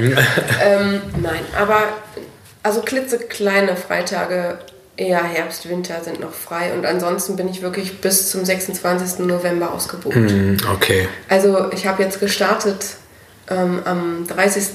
[0.64, 1.80] ähm, nein, aber
[2.62, 4.58] also klitzekleine Freitage,
[4.98, 6.72] eher Herbst, Winter sind noch frei.
[6.74, 9.20] Und ansonsten bin ich wirklich bis zum 26.
[9.20, 10.14] November ausgebucht.
[10.14, 11.08] Hm, Okay.
[11.28, 12.96] Also ich habe jetzt gestartet
[13.48, 14.66] ähm, am 30.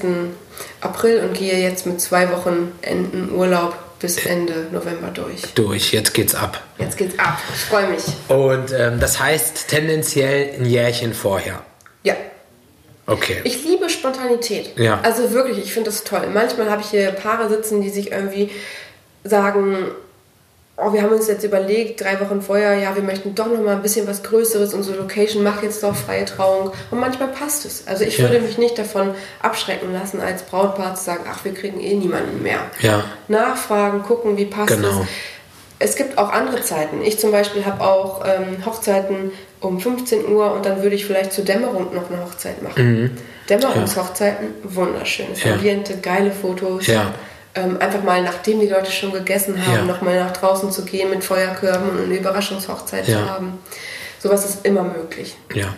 [0.80, 5.42] April und gehe jetzt mit zwei Wochen Enden Urlaub bis Ende November durch.
[5.54, 6.62] Durch, jetzt geht's ab.
[6.78, 7.38] Jetzt geht's ab.
[7.54, 8.02] Ich freue mich.
[8.28, 11.62] Und ähm, das heißt tendenziell ein Jährchen vorher.
[12.02, 12.14] Ja,
[13.06, 13.42] Okay.
[13.44, 14.78] Ich liebe Spontanität.
[14.78, 14.98] Ja.
[15.02, 16.26] Also wirklich, ich finde das toll.
[16.32, 18.50] Manchmal habe ich hier Paare sitzen, die sich irgendwie
[19.24, 19.88] sagen,
[20.76, 23.76] oh, wir haben uns jetzt überlegt, drei Wochen vorher, ja, wir möchten doch noch mal
[23.76, 26.72] ein bisschen was Größeres, unsere Location macht jetzt doch freie Trauung.
[26.90, 27.86] Und manchmal passt es.
[27.86, 28.24] Also ich Ja.
[28.24, 32.42] würde mich nicht davon abschrecken lassen, als Brautpaar zu sagen, ach, wir kriegen eh niemanden
[32.42, 32.58] mehr.
[32.80, 33.04] Ja.
[33.28, 34.88] Nachfragen, gucken, wie passt Genau.
[35.02, 35.06] es.
[35.80, 37.02] Es gibt auch andere Zeiten.
[37.02, 41.32] Ich zum Beispiel habe auch ähm, Hochzeiten um 15 Uhr und dann würde ich vielleicht
[41.32, 43.16] zur Dämmerung noch eine Hochzeit machen.
[43.50, 45.48] Dämmerungshochzeiten, wunderschönes Mhm.
[45.50, 45.54] Ja.
[45.56, 46.86] Ambiente, geile Fotos.
[46.86, 47.12] Ja.
[47.56, 49.84] Ähm, einfach mal, nachdem die Leute schon gegessen haben, Ja.
[49.84, 53.18] noch mal nach draußen zu gehen mit Feuerkörben und eine Überraschungshochzeit Ja.
[53.18, 53.58] zu haben.
[54.24, 55.36] Sowas ist immer möglich.
[55.54, 55.74] Ja,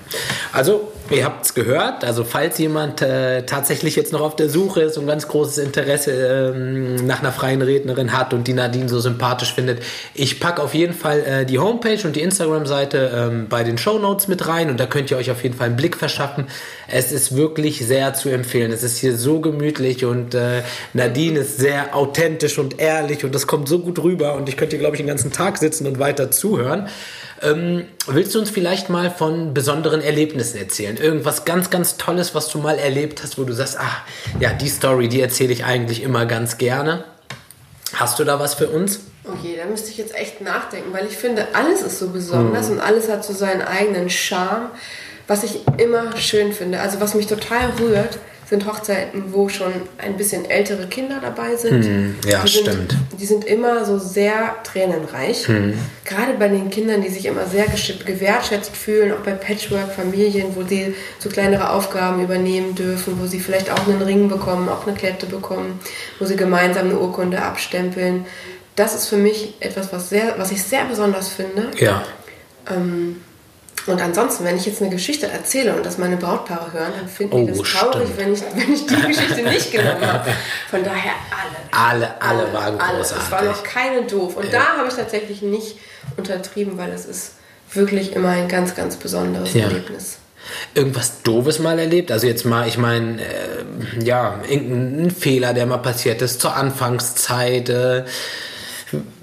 [0.52, 2.04] also ihr habt es gehört.
[2.04, 6.12] Also falls jemand äh, tatsächlich jetzt noch auf der Suche ist und ganz großes Interesse
[6.54, 9.82] ähm, nach einer freien Rednerin hat und die Nadine so sympathisch findet,
[10.14, 13.98] ich packe auf jeden Fall äh, die Homepage und die Instagram-Seite ähm, bei den Show
[13.98, 16.46] Notes mit rein und da könnt ihr euch auf jeden Fall einen Blick verschaffen.
[16.86, 18.70] Es ist wirklich sehr zu empfehlen.
[18.70, 23.48] Es ist hier so gemütlich und äh, Nadine ist sehr authentisch und ehrlich und das
[23.48, 25.98] kommt so gut rüber und ich könnte hier glaube ich den ganzen Tag sitzen und
[25.98, 26.88] weiter zuhören.
[27.42, 30.96] Ähm, willst du uns vielleicht mal von besonderen Erlebnissen erzählen?
[30.96, 34.04] Irgendwas ganz, ganz Tolles, was du mal erlebt hast, wo du sagst, ah,
[34.40, 37.04] ja, die Story, die erzähle ich eigentlich immer ganz gerne.
[37.94, 39.00] Hast du da was für uns?
[39.24, 42.80] Okay, da müsste ich jetzt echt nachdenken, weil ich finde, alles ist so besonders und
[42.80, 44.70] alles hat so seinen eigenen Charme,
[45.26, 46.80] was ich immer schön finde.
[46.80, 52.14] Also was mich total rührt, sind Hochzeiten, wo schon ein bisschen ältere Kinder dabei sind.
[52.24, 52.96] ja, die sind, stimmt.
[53.18, 55.46] Die sind immer so sehr tränenreich.
[56.04, 60.94] Gerade bei den Kindern, die sich immer sehr gewertschätzt fühlen, auch bei Patchwork-Familien, wo sie
[61.18, 65.26] so kleinere Aufgaben übernehmen dürfen, wo sie vielleicht auch einen Ring bekommen, auch eine Klette
[65.26, 65.80] bekommen,
[66.20, 68.26] wo sie gemeinsam eine Urkunde abstempeln.
[68.76, 71.70] Das ist für mich etwas, was, sehr, was ich sehr besonders finde.
[71.78, 72.04] Ja.
[73.86, 77.46] Und ansonsten, wenn ich jetzt eine Geschichte erzähle und das meine Brautpaare hören, dann finden
[77.46, 78.18] die Oh, das traurig, stimmt.
[78.18, 80.30] wenn ich, wenn ich die Geschichte nicht genommen habe.
[80.70, 82.10] Von daher alle.
[82.18, 83.00] Alle, alle waren alle.
[83.00, 83.48] Es war großartig.
[83.50, 84.36] noch keine doof.
[84.36, 85.76] Und da habe ich tatsächlich nicht
[86.16, 87.32] untertrieben, weil es ist
[87.72, 89.64] wirklich immer ein ganz, ganz besonderes Ja.
[89.64, 90.18] Erlebnis.
[90.74, 92.10] Irgendwas Doofes mal erlebt?
[92.12, 97.68] Also jetzt mal, ich meine, äh, ja, irgendein Fehler, der mal passiert ist zur Anfangszeit.
[97.68, 98.04] Äh,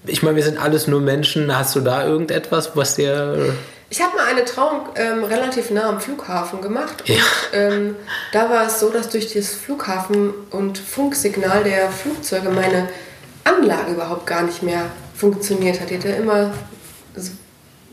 [0.06, 1.58] ich meine, wir sind alles nur Menschen.
[1.58, 3.56] Hast du da irgendetwas, was dir...
[3.94, 7.04] Ich habe mal eine Trauung ähm, relativ nah am Flughafen gemacht.
[7.06, 7.16] Ja.
[7.16, 7.22] Und,
[7.54, 7.96] ähm,
[8.32, 12.90] da war es so, dass durch das Flughafen- und Funksignal der Flugzeuge meine
[13.44, 14.82] Anlage überhaupt gar nicht mehr
[15.16, 15.92] funktioniert hat.
[15.92, 16.50] Die hatte immer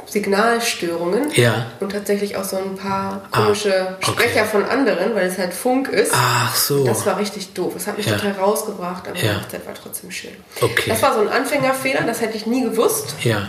[0.07, 1.67] Signalstörungen Ja.
[1.81, 4.11] und tatsächlich auch so ein paar Ah, komische okay.
[4.13, 6.13] Sprecher von anderen, weil es halt Funk ist.
[6.15, 6.83] Ach so.
[6.87, 7.75] Das war richtig doof.
[7.77, 8.17] Es hat mich Ja.
[8.17, 9.35] total rausgebracht, aber Ja.
[9.35, 10.33] die Hochzeit war trotzdem schön.
[10.63, 10.89] Okay.
[10.89, 13.49] Das war so ein Anfängerfehler, das hätte ich nie gewusst, Ja.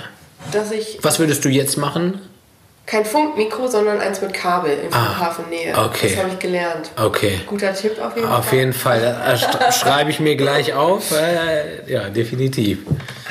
[0.52, 2.20] dass ich Was würdest du jetzt machen?
[2.86, 5.74] Kein Funkmikro, sondern eins mit Kabel in Ah, Flughafennähe.
[5.78, 6.10] okay.
[6.10, 6.90] Das habe ich gelernt.
[7.02, 7.40] Okay.
[7.48, 8.58] Guter Tipp auf jeden Auf Fall.
[8.58, 9.40] jeden Fall.
[9.72, 11.12] Schreibe ich mir gleich auf.
[11.12, 12.80] Äh, ja, definitiv.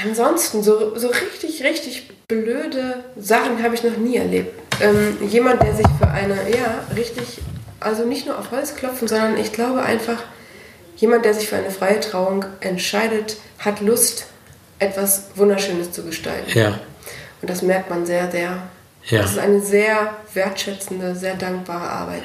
[0.02, 4.56] Ansonsten, so, so richtig, richtig blöde Sachen habe ich noch nie erlebt.
[4.80, 7.24] Ähm, jemand, der sich für eine, ja, richtig,
[7.80, 10.22] also nicht nur auf Holz klopfen, sondern ich glaube einfach,
[10.96, 14.26] jemand, der sich für eine freie Trauung entscheidet, hat Lust,
[14.78, 16.50] etwas Wunderschönes zu gestalten.
[16.58, 16.78] Ja.
[17.42, 18.62] Und das merkt man sehr, sehr.
[19.08, 19.22] Ja.
[19.22, 22.22] Das ist eine sehr wertschätzende, sehr dankbare Arbeit.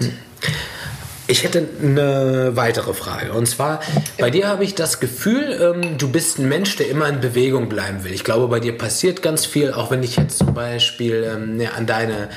[1.27, 3.33] Ich hätte eine weitere Frage.
[3.33, 3.79] Und zwar,
[4.19, 7.67] bei dir habe ich das Gefühl, ähm, du bist ein Mensch, der immer in Bewegung
[7.67, 8.13] bleiben will.
[8.13, 11.73] Ich glaube, bei dir passiert ganz viel, auch wenn ich jetzt zum Beispiel ähm, ne,
[11.73, 12.29] an deine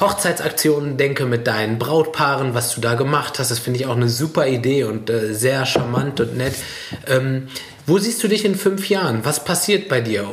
[0.00, 3.50] Hochzeitsaktionen denke mit deinen Brautpaaren, was du da gemacht hast.
[3.50, 6.54] Das finde ich auch eine super Idee und äh, sehr charmant und nett.
[7.06, 7.48] Ähm,
[7.86, 9.20] wo siehst du dich in fünf Jahren?
[9.24, 10.26] Was passiert bei dir?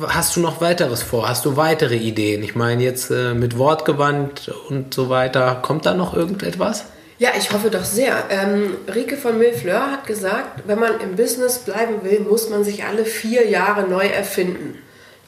[0.00, 1.28] Hast du noch weiteres vor?
[1.28, 2.42] Hast du weitere Ideen?
[2.42, 5.58] Ich meine jetzt äh, mit Wortgewandt und so weiter.
[5.62, 6.84] Kommt da noch irgendetwas?
[7.18, 8.24] Ja, ich hoffe doch sehr.
[8.28, 12.84] Ähm, Rike von Milfleur hat gesagt, wenn man im Business bleiben will, muss man sich
[12.84, 14.78] alle vier Jahre neu erfinden.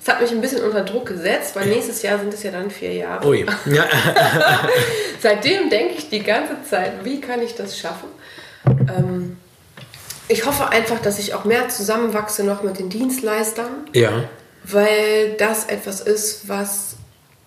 [0.05, 2.71] Das hat mich ein bisschen unter Druck gesetzt, weil nächstes Jahr sind es ja dann
[2.71, 3.27] vier Jahre.
[3.27, 3.47] Ui.
[3.67, 3.85] Ja.
[5.21, 8.09] Seitdem denke ich die ganze Zeit, wie kann ich das schaffen?
[8.67, 9.39] Ähm,
[10.29, 14.25] ich hoffe einfach, dass ich auch mehr zusammenwachse noch mit den Dienstleistern, ja.
[14.71, 16.97] Weil das etwas ist, was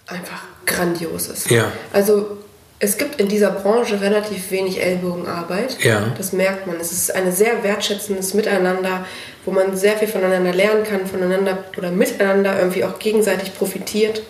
[0.08, 1.50] einfach grandios ist.
[1.50, 1.72] Ja.
[1.94, 2.38] Also
[2.80, 5.84] es gibt in dieser Branche relativ wenig Ellbogenarbeit.
[5.84, 6.12] Ja.
[6.18, 6.78] Das merkt man.
[6.78, 9.06] Es ist ein sehr wertschätzendes Miteinander,
[9.46, 14.24] wo man sehr viel voneinander lernen kann, voneinander oder miteinander irgendwie auch gegenseitig profitiert.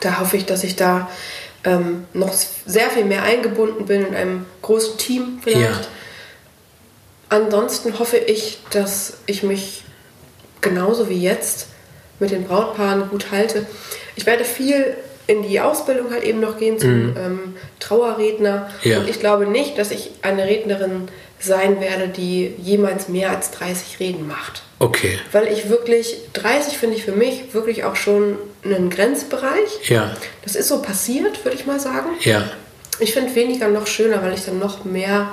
[0.00, 1.10] Da hoffe ich, dass ich da
[1.64, 5.60] ähm, noch sehr viel mehr eingebunden bin in einem großen Team vielleicht.
[5.60, 5.88] Ja.
[7.30, 9.82] Ansonsten hoffe ich, dass ich mich
[10.60, 11.66] genauso wie jetzt
[12.18, 13.66] mit den Brautpaaren gut halte.
[14.16, 18.70] Ich werde viel in die Ausbildung halt eben noch gehen zum ähm, Trauerredner.
[18.82, 18.90] Mhm.
[18.90, 18.98] Ja.
[18.98, 24.00] Und ich glaube nicht, dass ich eine Rednerin sein werde, die jemals mehr als 30
[24.00, 24.62] Reden macht.
[24.78, 25.18] Okay.
[25.32, 29.88] Weil ich wirklich, 30 finde ich für mich wirklich auch schon einen Grenzbereich.
[29.88, 30.16] Ja.
[30.42, 32.08] Das ist so passiert, würde ich mal sagen.
[32.22, 32.50] Ja.
[32.98, 35.30] Ich finde weniger noch schöner, weil ich dann noch mehr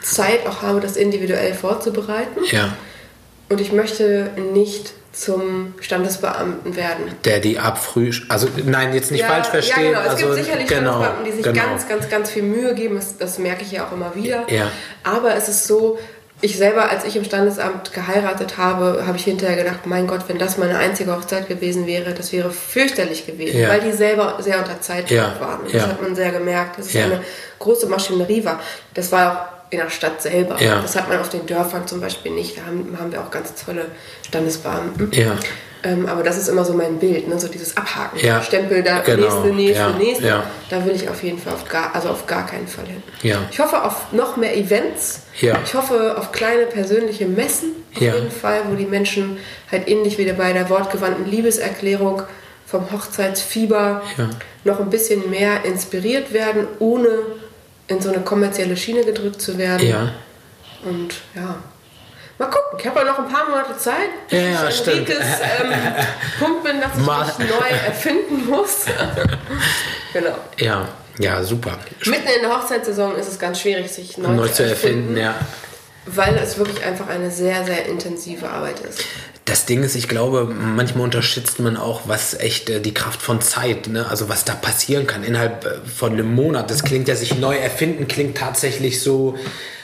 [0.00, 2.40] Zeit auch habe, das individuell vorzubereiten.
[2.50, 2.76] Ja.
[3.52, 7.04] Und ich möchte nicht zum Standesbeamten werden.
[7.26, 8.10] Der die abfrüh.
[8.30, 9.92] Also, nein, jetzt nicht falsch verstehen.
[9.92, 10.00] Ja, genau.
[10.00, 11.64] Es also, gibt sicherlich genau, Standesbeamten, die sich genau.
[11.66, 12.96] ganz, ganz, ganz viel Mühe geben.
[12.96, 14.44] Das, das merke ich ja auch immer wieder.
[14.48, 14.72] Ja.
[15.04, 15.98] Aber es ist so,
[16.40, 20.38] ich selber, als ich im Standesamt geheiratet habe, habe ich hinterher gedacht, mein Gott, wenn
[20.38, 23.68] das meine einzige Hochzeit gewesen wäre, das wäre fürchterlich gewesen, Ja.
[23.68, 25.60] weil die selber sehr unter Zeitdruck Ja, waren.
[25.60, 25.80] Und ja.
[25.80, 27.04] Das hat man sehr gemerkt, dass es Ja.
[27.04, 27.20] eine
[27.58, 28.60] große Maschinerie war.
[28.94, 30.60] Das war auch in der Stadt selber.
[30.62, 30.82] Ja.
[30.82, 32.58] Das hat man auf den Dörfern zum Beispiel nicht.
[32.58, 33.86] Da haben, haben wir auch ganz tolle
[34.26, 35.10] Standesbeamten.
[35.12, 35.36] Ja.
[35.82, 37.40] Ähm, aber das ist immer so mein Bild, ne?
[37.40, 38.20] so dieses Abhaken.
[38.20, 40.26] Ja, Stempel da, genau, nächste, nächste, ja, nächste.
[40.26, 40.44] ja.
[40.68, 43.02] Da will ich auf jeden Fall auf gar, also auf gar keinen Fall hin.
[43.50, 45.22] Ich hoffe auf noch mehr Events.
[45.40, 45.58] Ja.
[45.64, 49.38] Ich hoffe auf kleine persönliche Messen auf jeden Fall, wo die Menschen
[49.70, 52.22] halt ähnlich wie bei der wortgewandten Liebeserklärung
[52.66, 54.02] vom Hochzeitsfieber
[54.64, 57.08] noch ein bisschen mehr inspiriert werden, ohne
[57.92, 59.86] in so eine kommerzielle Schiene gedrückt zu werden.
[59.86, 60.12] Ja.
[60.84, 61.54] Und ja.
[62.38, 65.08] Mal gucken, ich habe ja noch ein paar Monate Zeit, bis Ja, ja, ich stimmt.
[65.10, 65.26] Enriques
[65.62, 65.72] ähm,
[66.40, 68.86] Punkt bin, dass ich Mal- mich neu erfinden muss.
[70.12, 70.36] genau.
[70.58, 70.88] Ja.
[71.18, 71.78] Ja, super.
[72.06, 75.34] Mitten in der Hochzeitssaison ist es ganz schwierig, sich neu, Neu zu erfinden, ja.
[76.06, 79.04] Weil es wirklich einfach eine sehr, sehr intensive Arbeit ist.
[79.44, 83.40] Das Ding ist, ich glaube, manchmal unterschätzt man auch, was echt äh, die Kraft von
[83.40, 84.06] Zeit, ne?
[84.08, 86.70] also was da passieren kann innerhalb äh, von einem Monat.
[86.70, 89.36] Das klingt ja sich neu erfinden, klingt tatsächlich so,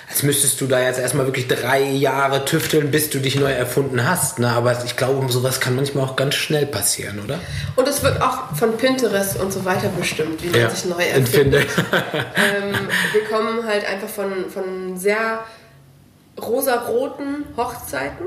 [0.09, 4.09] als müsstest du da jetzt erstmal wirklich drei Jahre tüfteln, bis du dich neu erfunden
[4.09, 4.39] hast.
[4.39, 4.49] Ne?
[4.49, 7.41] Aber ich glaube, sowas kann manchmal auch ganz schnell passieren, oder?
[7.75, 11.67] Und es wird auch von Pinterest und so weiter bestimmt, wie man sich neu erfindet.
[11.93, 12.75] ähm,
[13.13, 15.41] wir kommen halt einfach von, von sehr
[16.41, 18.27] rosaroten Hochzeiten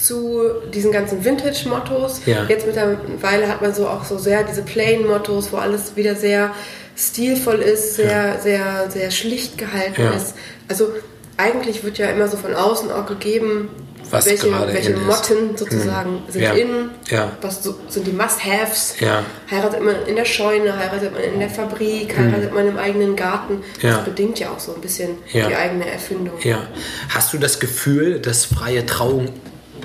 [0.00, 2.22] zu diesen ganzen Vintage-Mottos.
[2.26, 2.44] Ja.
[2.48, 6.54] Jetzt mittlerweile hat man so auch so sehr diese Plain-Mottos, wo alles wieder sehr
[6.96, 10.10] stilvoll ist, sehr, sehr, sehr schlicht gehalten Ja.
[10.12, 10.34] ist.
[10.68, 10.88] Also
[11.36, 13.68] eigentlich wird ja immer so von außen auch gegeben,
[14.10, 15.02] Was welche, welche ist.
[15.02, 16.52] Motten sozusagen sind Ja.
[16.54, 17.32] in, Ja.
[17.40, 18.94] was so, sind die Must-Haves.
[19.00, 19.22] Ja.
[19.50, 23.62] Heiratet man in der Scheune, heiratet man in der Fabrik, heiratet man im eigenen Garten.
[23.82, 23.96] Ja.
[23.96, 25.48] Das bedingt ja auch so ein bisschen Ja.
[25.48, 26.34] die eigene Erfindung.
[26.42, 26.66] Ja.
[27.10, 29.30] Hast du das Gefühl, dass freie Trauungen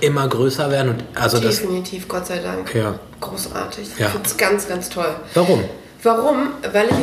[0.04, 0.89] immer größer werden?
[0.91, 2.74] Und also das, Definitiv, Gott sei Dank.
[2.76, 2.99] Ja.
[3.22, 3.88] Großartig.
[3.97, 4.08] Ja.
[4.08, 5.16] Ich finde es ganz, ganz toll.
[5.34, 5.64] warum?
[6.04, 6.49] Warum?
[6.74, 6.97] Weil ich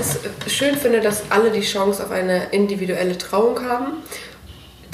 [0.46, 3.92] es schön finde, dass alle die Chance auf eine individuelle Trauung haben,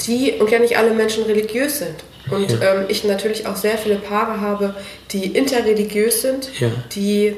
[0.07, 1.95] die und ja nicht alle Menschen religiös sind.
[2.31, 2.75] Und Ja.
[2.75, 4.75] ähm, ich natürlich auch sehr viele Paare habe,
[5.11, 6.69] die interreligiös sind, Ja.
[6.95, 7.35] die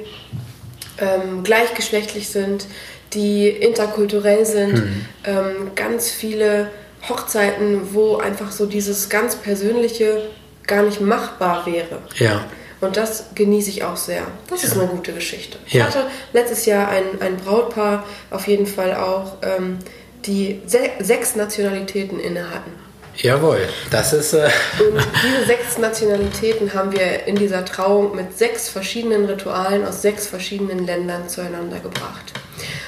[0.99, 2.67] ähm, gleichgeschlechtlich sind,
[3.13, 5.05] die interkulturell sind, mhm.
[5.25, 6.69] ähm, ganz viele
[7.07, 10.23] Hochzeiten, wo einfach so dieses ganz Persönliche
[10.69, 11.99] gar nicht machbar wäre.
[12.15, 12.45] Ja.
[12.79, 14.23] Und das genieße ich auch sehr.
[14.49, 14.69] Das ja.
[14.69, 15.57] ist eine gute Geschichte.
[15.65, 15.85] Ich ja.
[15.85, 19.79] hatte letztes Jahr ein, ein Brautpaar, auf jeden Fall auch, ähm,
[20.25, 22.71] die se sechs Nationalitäten inne hatten.
[23.17, 24.33] Jawohl, das ist.
[24.33, 24.49] Äh
[24.79, 30.27] Und diese sechs Nationalitäten haben wir in dieser Trauung mit sechs verschiedenen Ritualen aus sechs
[30.27, 32.38] verschiedenen Ländern zueinander gebracht.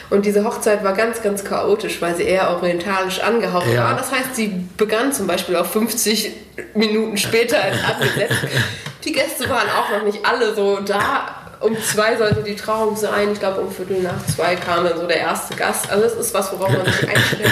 [0.09, 3.85] Und diese Hochzeit war ganz, ganz chaotisch, weil sie eher orientalisch angehaucht ja.
[3.85, 3.95] war.
[3.95, 6.31] Das heißt, sie begann zum Beispiel auch 50
[6.73, 8.35] Minuten später als angesetzt.
[9.03, 11.37] Die Gäste waren auch noch nicht alle so da.
[11.59, 13.31] Um zwei sollte die Trauung sein.
[13.33, 15.89] Ich glaube, um Viertel nach zwei kam dann so der erste Gast.
[15.91, 17.51] Also das ist was, worauf man sich einstellt.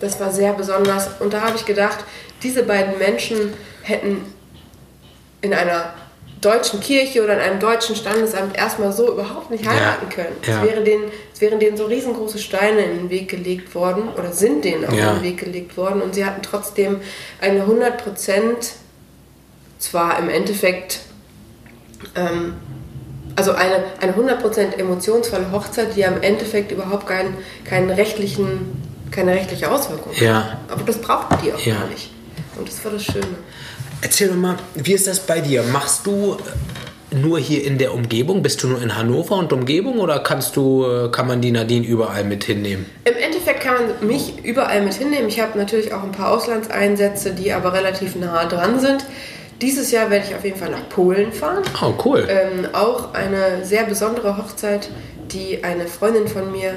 [0.00, 1.08] Das war sehr besonders.
[1.20, 1.98] Und da habe ich gedacht,
[2.42, 4.22] diese beiden Menschen hätten
[5.40, 5.94] in einer
[6.40, 10.36] deutschen Kirche oder in einem deutschen Standesamt erstmal so überhaupt nicht heiraten ja, können.
[10.46, 10.62] Ja.
[10.62, 14.32] Es, wäre denen, es wären denen so riesengroße Steine in den Weg gelegt worden oder
[14.32, 15.10] sind denen auch ja.
[15.10, 17.00] in den Weg gelegt worden und sie hatten trotzdem
[17.40, 18.72] eine 100 Prozent,
[19.78, 21.00] zwar im Endeffekt,
[22.14, 22.54] ähm,
[23.34, 29.32] also eine, eine 100% emotionsvolle Hochzeit, die ja im Endeffekt überhaupt keinen, keinen rechtlichen, keine
[29.32, 30.20] rechtliche Auswirkung hat.
[30.68, 32.10] Aber das brauchten die auch gar nicht.
[32.58, 33.36] Und das war das Schöne.
[34.02, 35.62] Erzähl doch mal, wie ist das bei dir?
[35.62, 36.36] Machst du
[37.10, 38.42] nur hier in der Umgebung?
[38.42, 41.86] Bist du nur in Hannover und Umgebung oder kannst du, äh, kann man die Nadine
[41.86, 42.86] überall mit hinnehmen?
[43.04, 45.28] Im Endeffekt kann man mich überall mit hinnehmen.
[45.28, 49.04] Ich habe natürlich auch ein paar Auslandseinsätze, die aber relativ nah dran sind.
[49.62, 51.62] Dieses Jahr werde ich auf jeden Fall nach Polen fahren.
[51.82, 52.28] Oh, cool.
[52.28, 54.90] Ähm, auch eine sehr besondere Hochzeit,
[55.32, 56.74] die eine Freundin von mir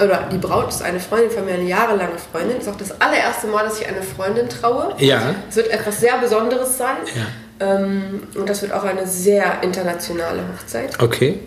[0.00, 2.58] oder die Braut ist eine Freundin von mir, eine jahrelange Freundin.
[2.58, 4.94] Ist auch das allererste Mal, dass ich eine Freundin traue.
[4.98, 5.34] Ja.
[5.48, 6.96] Es wird etwas sehr Besonderes sein.
[7.14, 7.76] Ja.
[7.76, 10.98] Ähm, und das wird auch eine sehr internationale Hochzeit.
[11.00, 11.40] Okay.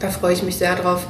[0.00, 1.06] Da freue ich mich sehr drauf.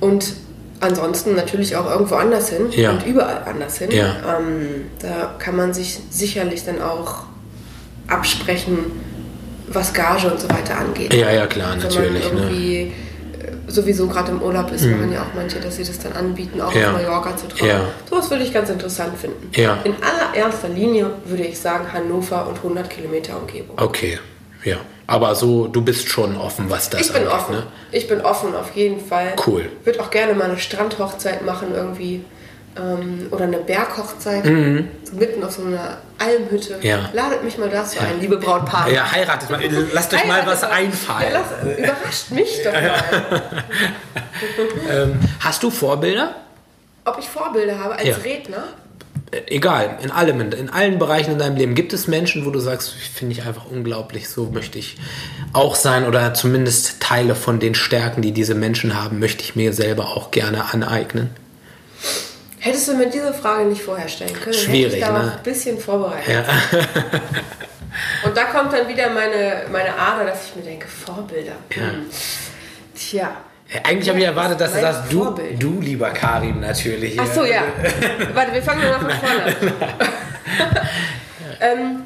[0.00, 0.34] Und
[0.80, 2.90] ansonsten natürlich auch irgendwo anders hin ja.
[2.90, 3.90] und überall anders hin.
[3.90, 4.16] Ja.
[4.38, 7.24] Ähm, da kann man sich sicherlich dann auch
[8.08, 8.78] absprechen,
[9.68, 11.14] was Gage und so weiter angeht.
[11.14, 12.32] Ja, ja, klar, Wenn natürlich.
[12.32, 12.92] Ne?
[13.76, 14.92] Sowieso gerade im Urlaub ist, mhm.
[14.92, 16.88] machen ja auch manche, dass sie das dann anbieten, auch ja.
[16.88, 17.68] auf Mallorca zu tragen.
[17.68, 17.80] Ja.
[18.10, 19.48] Sowas würde ich ganz interessant finden.
[19.54, 19.78] Ja.
[19.84, 23.78] In allererster Linie würde ich sagen Hannover und 100 Kilometer Umgebung.
[23.78, 24.18] Okay,
[24.64, 24.78] ja.
[25.06, 27.54] Aber so, du bist schon offen, was das Ich bin angeht, offen.
[27.54, 27.62] Ne?
[27.92, 29.34] Ich bin offen, auf jeden Fall.
[29.46, 29.66] Cool.
[29.84, 32.24] Würde auch gerne mal eine Strandhochzeit machen irgendwie
[32.76, 34.88] ähm, oder eine Berghochzeit, mhm.
[35.04, 36.78] so mitten auf so einer Almhütte.
[36.82, 37.10] Ja.
[37.12, 38.92] Ladet mich mal dazu ein, liebe Brautpaare.
[38.92, 39.60] Ja, heiratet mal.
[39.92, 41.32] Lasst euch mal was einfallen.
[41.32, 43.52] Ja, lass, überrascht mich doch mal.
[44.90, 46.34] ähm, hast du Vorbilder?
[47.04, 48.16] Ob ich Vorbilder habe als ja.
[48.16, 48.64] Redner?
[49.30, 51.74] Äh, egal, in allem, in allen Bereichen in deinem Leben.
[51.74, 54.96] Gibt es Menschen, wo du sagst, finde ich einfach unglaublich, so möchte ich
[55.52, 59.72] auch sein oder zumindest Teile von den Stärken, die diese Menschen haben, möchte ich mir
[59.72, 61.30] selber auch gerne aneignen?
[62.66, 65.32] Hättest du mir diese Frage nicht vorher stellen können, Schwierig, hätte ich da ne?
[65.36, 66.28] ein bisschen vorbereitet.
[66.28, 66.44] Ja.
[68.24, 71.52] Und da kommt dann wieder meine, meine Ader, dass ich mir denke, Vorbilder.
[71.74, 71.82] Ja.
[71.82, 72.06] Hm.
[72.94, 73.36] Tja.
[73.82, 77.18] Eigentlich habe ich erwartet, dass du sagst, du, du lieber Karim natürlich.
[77.18, 77.62] Ach so, ja.
[78.34, 79.54] Warte, wir fangen mal von vorne an.
[81.60, 82.02] ähm,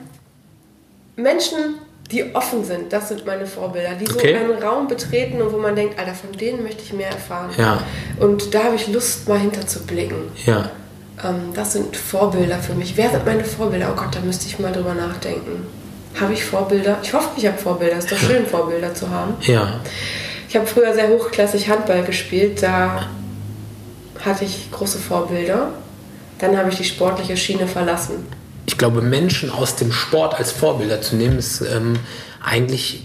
[1.16, 1.76] Menschen,
[2.11, 4.36] die offen sind, das sind meine Vorbilder, die okay.
[4.38, 7.50] so einen Raum betreten und wo man denkt, Alter, von denen möchte ich mehr erfahren.
[7.56, 7.82] Ja.
[8.18, 10.32] Und da habe ich Lust, mal hinter zu blicken.
[10.44, 10.70] Ja.
[11.22, 12.96] Ähm, das sind Vorbilder für mich.
[12.96, 13.92] Wer sind meine Vorbilder?
[13.92, 15.66] Oh Gott, da müsste ich mal drüber nachdenken.
[16.20, 16.98] Habe ich Vorbilder?
[17.02, 17.96] Ich hoffe, ich habe Vorbilder.
[17.96, 19.34] Es ist doch schön, Vorbilder zu haben.
[19.42, 19.80] Ja.
[20.48, 22.61] Ich habe früher sehr hochklassig Handball gespielt.
[22.61, 23.06] Da
[24.24, 25.68] hatte ich große Vorbilder.
[26.40, 28.26] Dann habe ich die sportliche Schiene verlassen
[28.81, 31.99] ich glaube, Menschen aus dem Sport als Vorbilder zu nehmen, ist ähm,
[32.43, 33.03] eigentlich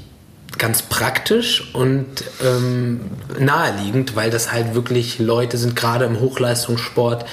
[0.58, 2.06] ganz praktisch und
[2.44, 3.02] ähm,
[3.40, 7.26] naheliegend, weil das halt wirklich Leute sind, gerade im Hochleistungssport,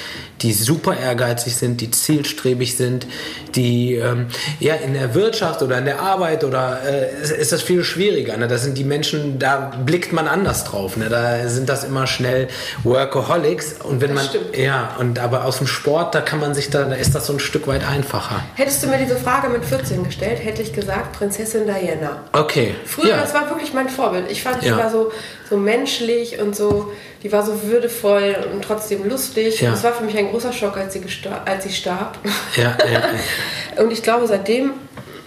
[0.43, 3.07] die super ehrgeizig sind, die zielstrebig sind,
[3.55, 4.27] die ähm,
[4.61, 8.37] ja in der Wirtschaft oder in der Arbeit oder äh, ist, ist, das viel schwieriger.
[8.37, 8.49] Ne?
[8.49, 10.97] Da sind die Menschen, da blickt man anders drauf.
[10.97, 11.09] Ne?
[11.09, 12.49] Da sind das immer schnell
[12.83, 14.57] Workaholics und wenn das man stimmt.
[14.57, 17.35] ja und aber aus dem Sport, da kann man sich da, da ist das so
[17.35, 18.43] ein Stück weit einfacher.
[18.55, 22.25] Hättest du mir diese Frage mit 14 gestellt, hätte ich gesagt Prinzessin Diana.
[22.33, 22.75] Okay.
[22.85, 23.21] Früher, ja.
[23.21, 24.31] das war wirklich mein Vorbild.
[24.31, 24.73] Ich fand, ja.
[24.73, 25.13] die war so,
[25.49, 26.93] so menschlich und so
[27.23, 29.61] die war so würdevoll und trotzdem lustig.
[29.61, 29.71] Ja.
[29.71, 31.03] Das war für mich ein großer Schock, als sie,
[31.45, 32.19] als sie starb.
[32.57, 34.73] Ja, ja, und ich glaube, seitdem,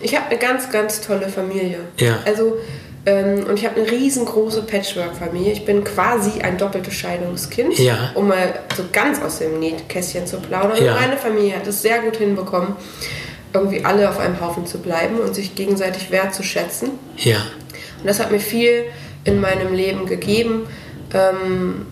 [0.01, 1.79] ich habe eine ganz, ganz tolle Familie.
[1.99, 2.19] Ja.
[2.25, 2.57] Also,
[3.05, 5.53] ähm, und ich habe eine riesengroße Patchwork-Familie.
[5.53, 8.11] Ich bin quasi ein doppeltes Scheidungskind, ja.
[8.15, 10.83] um mal so ganz aus dem Nähkästchen zu plaudern.
[10.83, 10.95] Ja.
[10.95, 12.75] Meine Familie hat es sehr gut hinbekommen,
[13.53, 16.89] irgendwie alle auf einem Haufen zu bleiben und sich gegenseitig wertzuschätzen.
[17.17, 17.37] Ja.
[18.05, 18.83] Und das hat mir viel
[19.23, 20.67] in meinem Leben gegeben
[21.15, 21.87] ähm,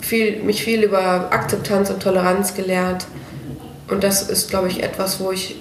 [0.00, 3.06] viel, mich viel über Akzeptanz und Toleranz gelehrt.
[3.88, 5.56] Und das ist, glaube ich, etwas, wo ich.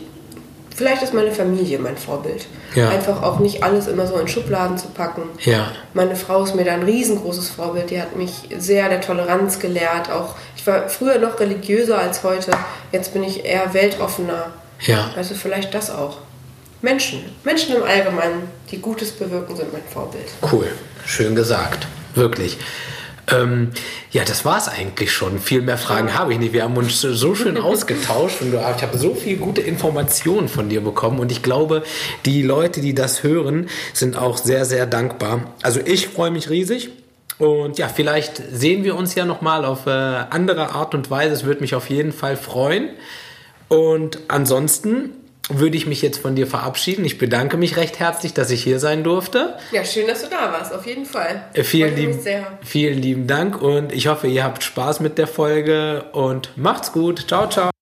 [0.75, 2.45] Vielleicht ist meine Familie mein Vorbild.
[2.73, 2.87] Ja.
[2.87, 5.23] Einfach auch nicht alles immer so in Schubladen zu packen.
[5.41, 5.71] Ja.
[5.93, 7.89] Meine Frau ist mir da ein riesengroßes Vorbild.
[7.89, 10.09] Die hat mich sehr der Toleranz gelehrt.
[10.09, 12.51] Auch ich war früher noch religiöser als heute.
[12.93, 14.53] Jetzt bin ich eher weltoffener.
[14.79, 15.11] Ja.
[15.17, 16.19] Also vielleicht das auch.
[16.81, 20.27] Menschen, Menschen im Allgemeinen, die Gutes bewirken, sind mein Vorbild.
[20.51, 20.67] Cool,
[21.05, 22.57] schön gesagt, wirklich.
[23.31, 23.71] Ähm,
[24.11, 25.39] ja, das war's eigentlich schon.
[25.39, 26.53] Viel mehr Fragen habe ich nicht.
[26.53, 30.81] Wir haben uns so schön ausgetauscht und ich habe so viel gute Informationen von dir
[30.81, 31.83] bekommen und ich glaube,
[32.25, 35.53] die Leute, die das hören, sind auch sehr, sehr dankbar.
[35.61, 36.89] Also ich freue mich riesig.
[37.37, 41.33] Und ja, vielleicht sehen wir uns ja nochmal auf äh, andere Art und Weise.
[41.33, 42.89] Es würde mich auf jeden Fall freuen.
[43.69, 45.11] Und ansonsten
[45.51, 47.05] würde ich mich jetzt von dir verabschieden.
[47.05, 49.55] Ich bedanke mich recht herzlich, dass ich hier sein durfte.
[49.71, 51.43] Ja, schön, dass du da warst, auf jeden Fall.
[51.53, 52.45] Äh, Vielen lieben, sehr.
[52.63, 57.25] vielen lieben Dank und ich hoffe, ihr habt Spaß mit der Folge und macht's gut.
[57.27, 57.78] Ciao, ciao.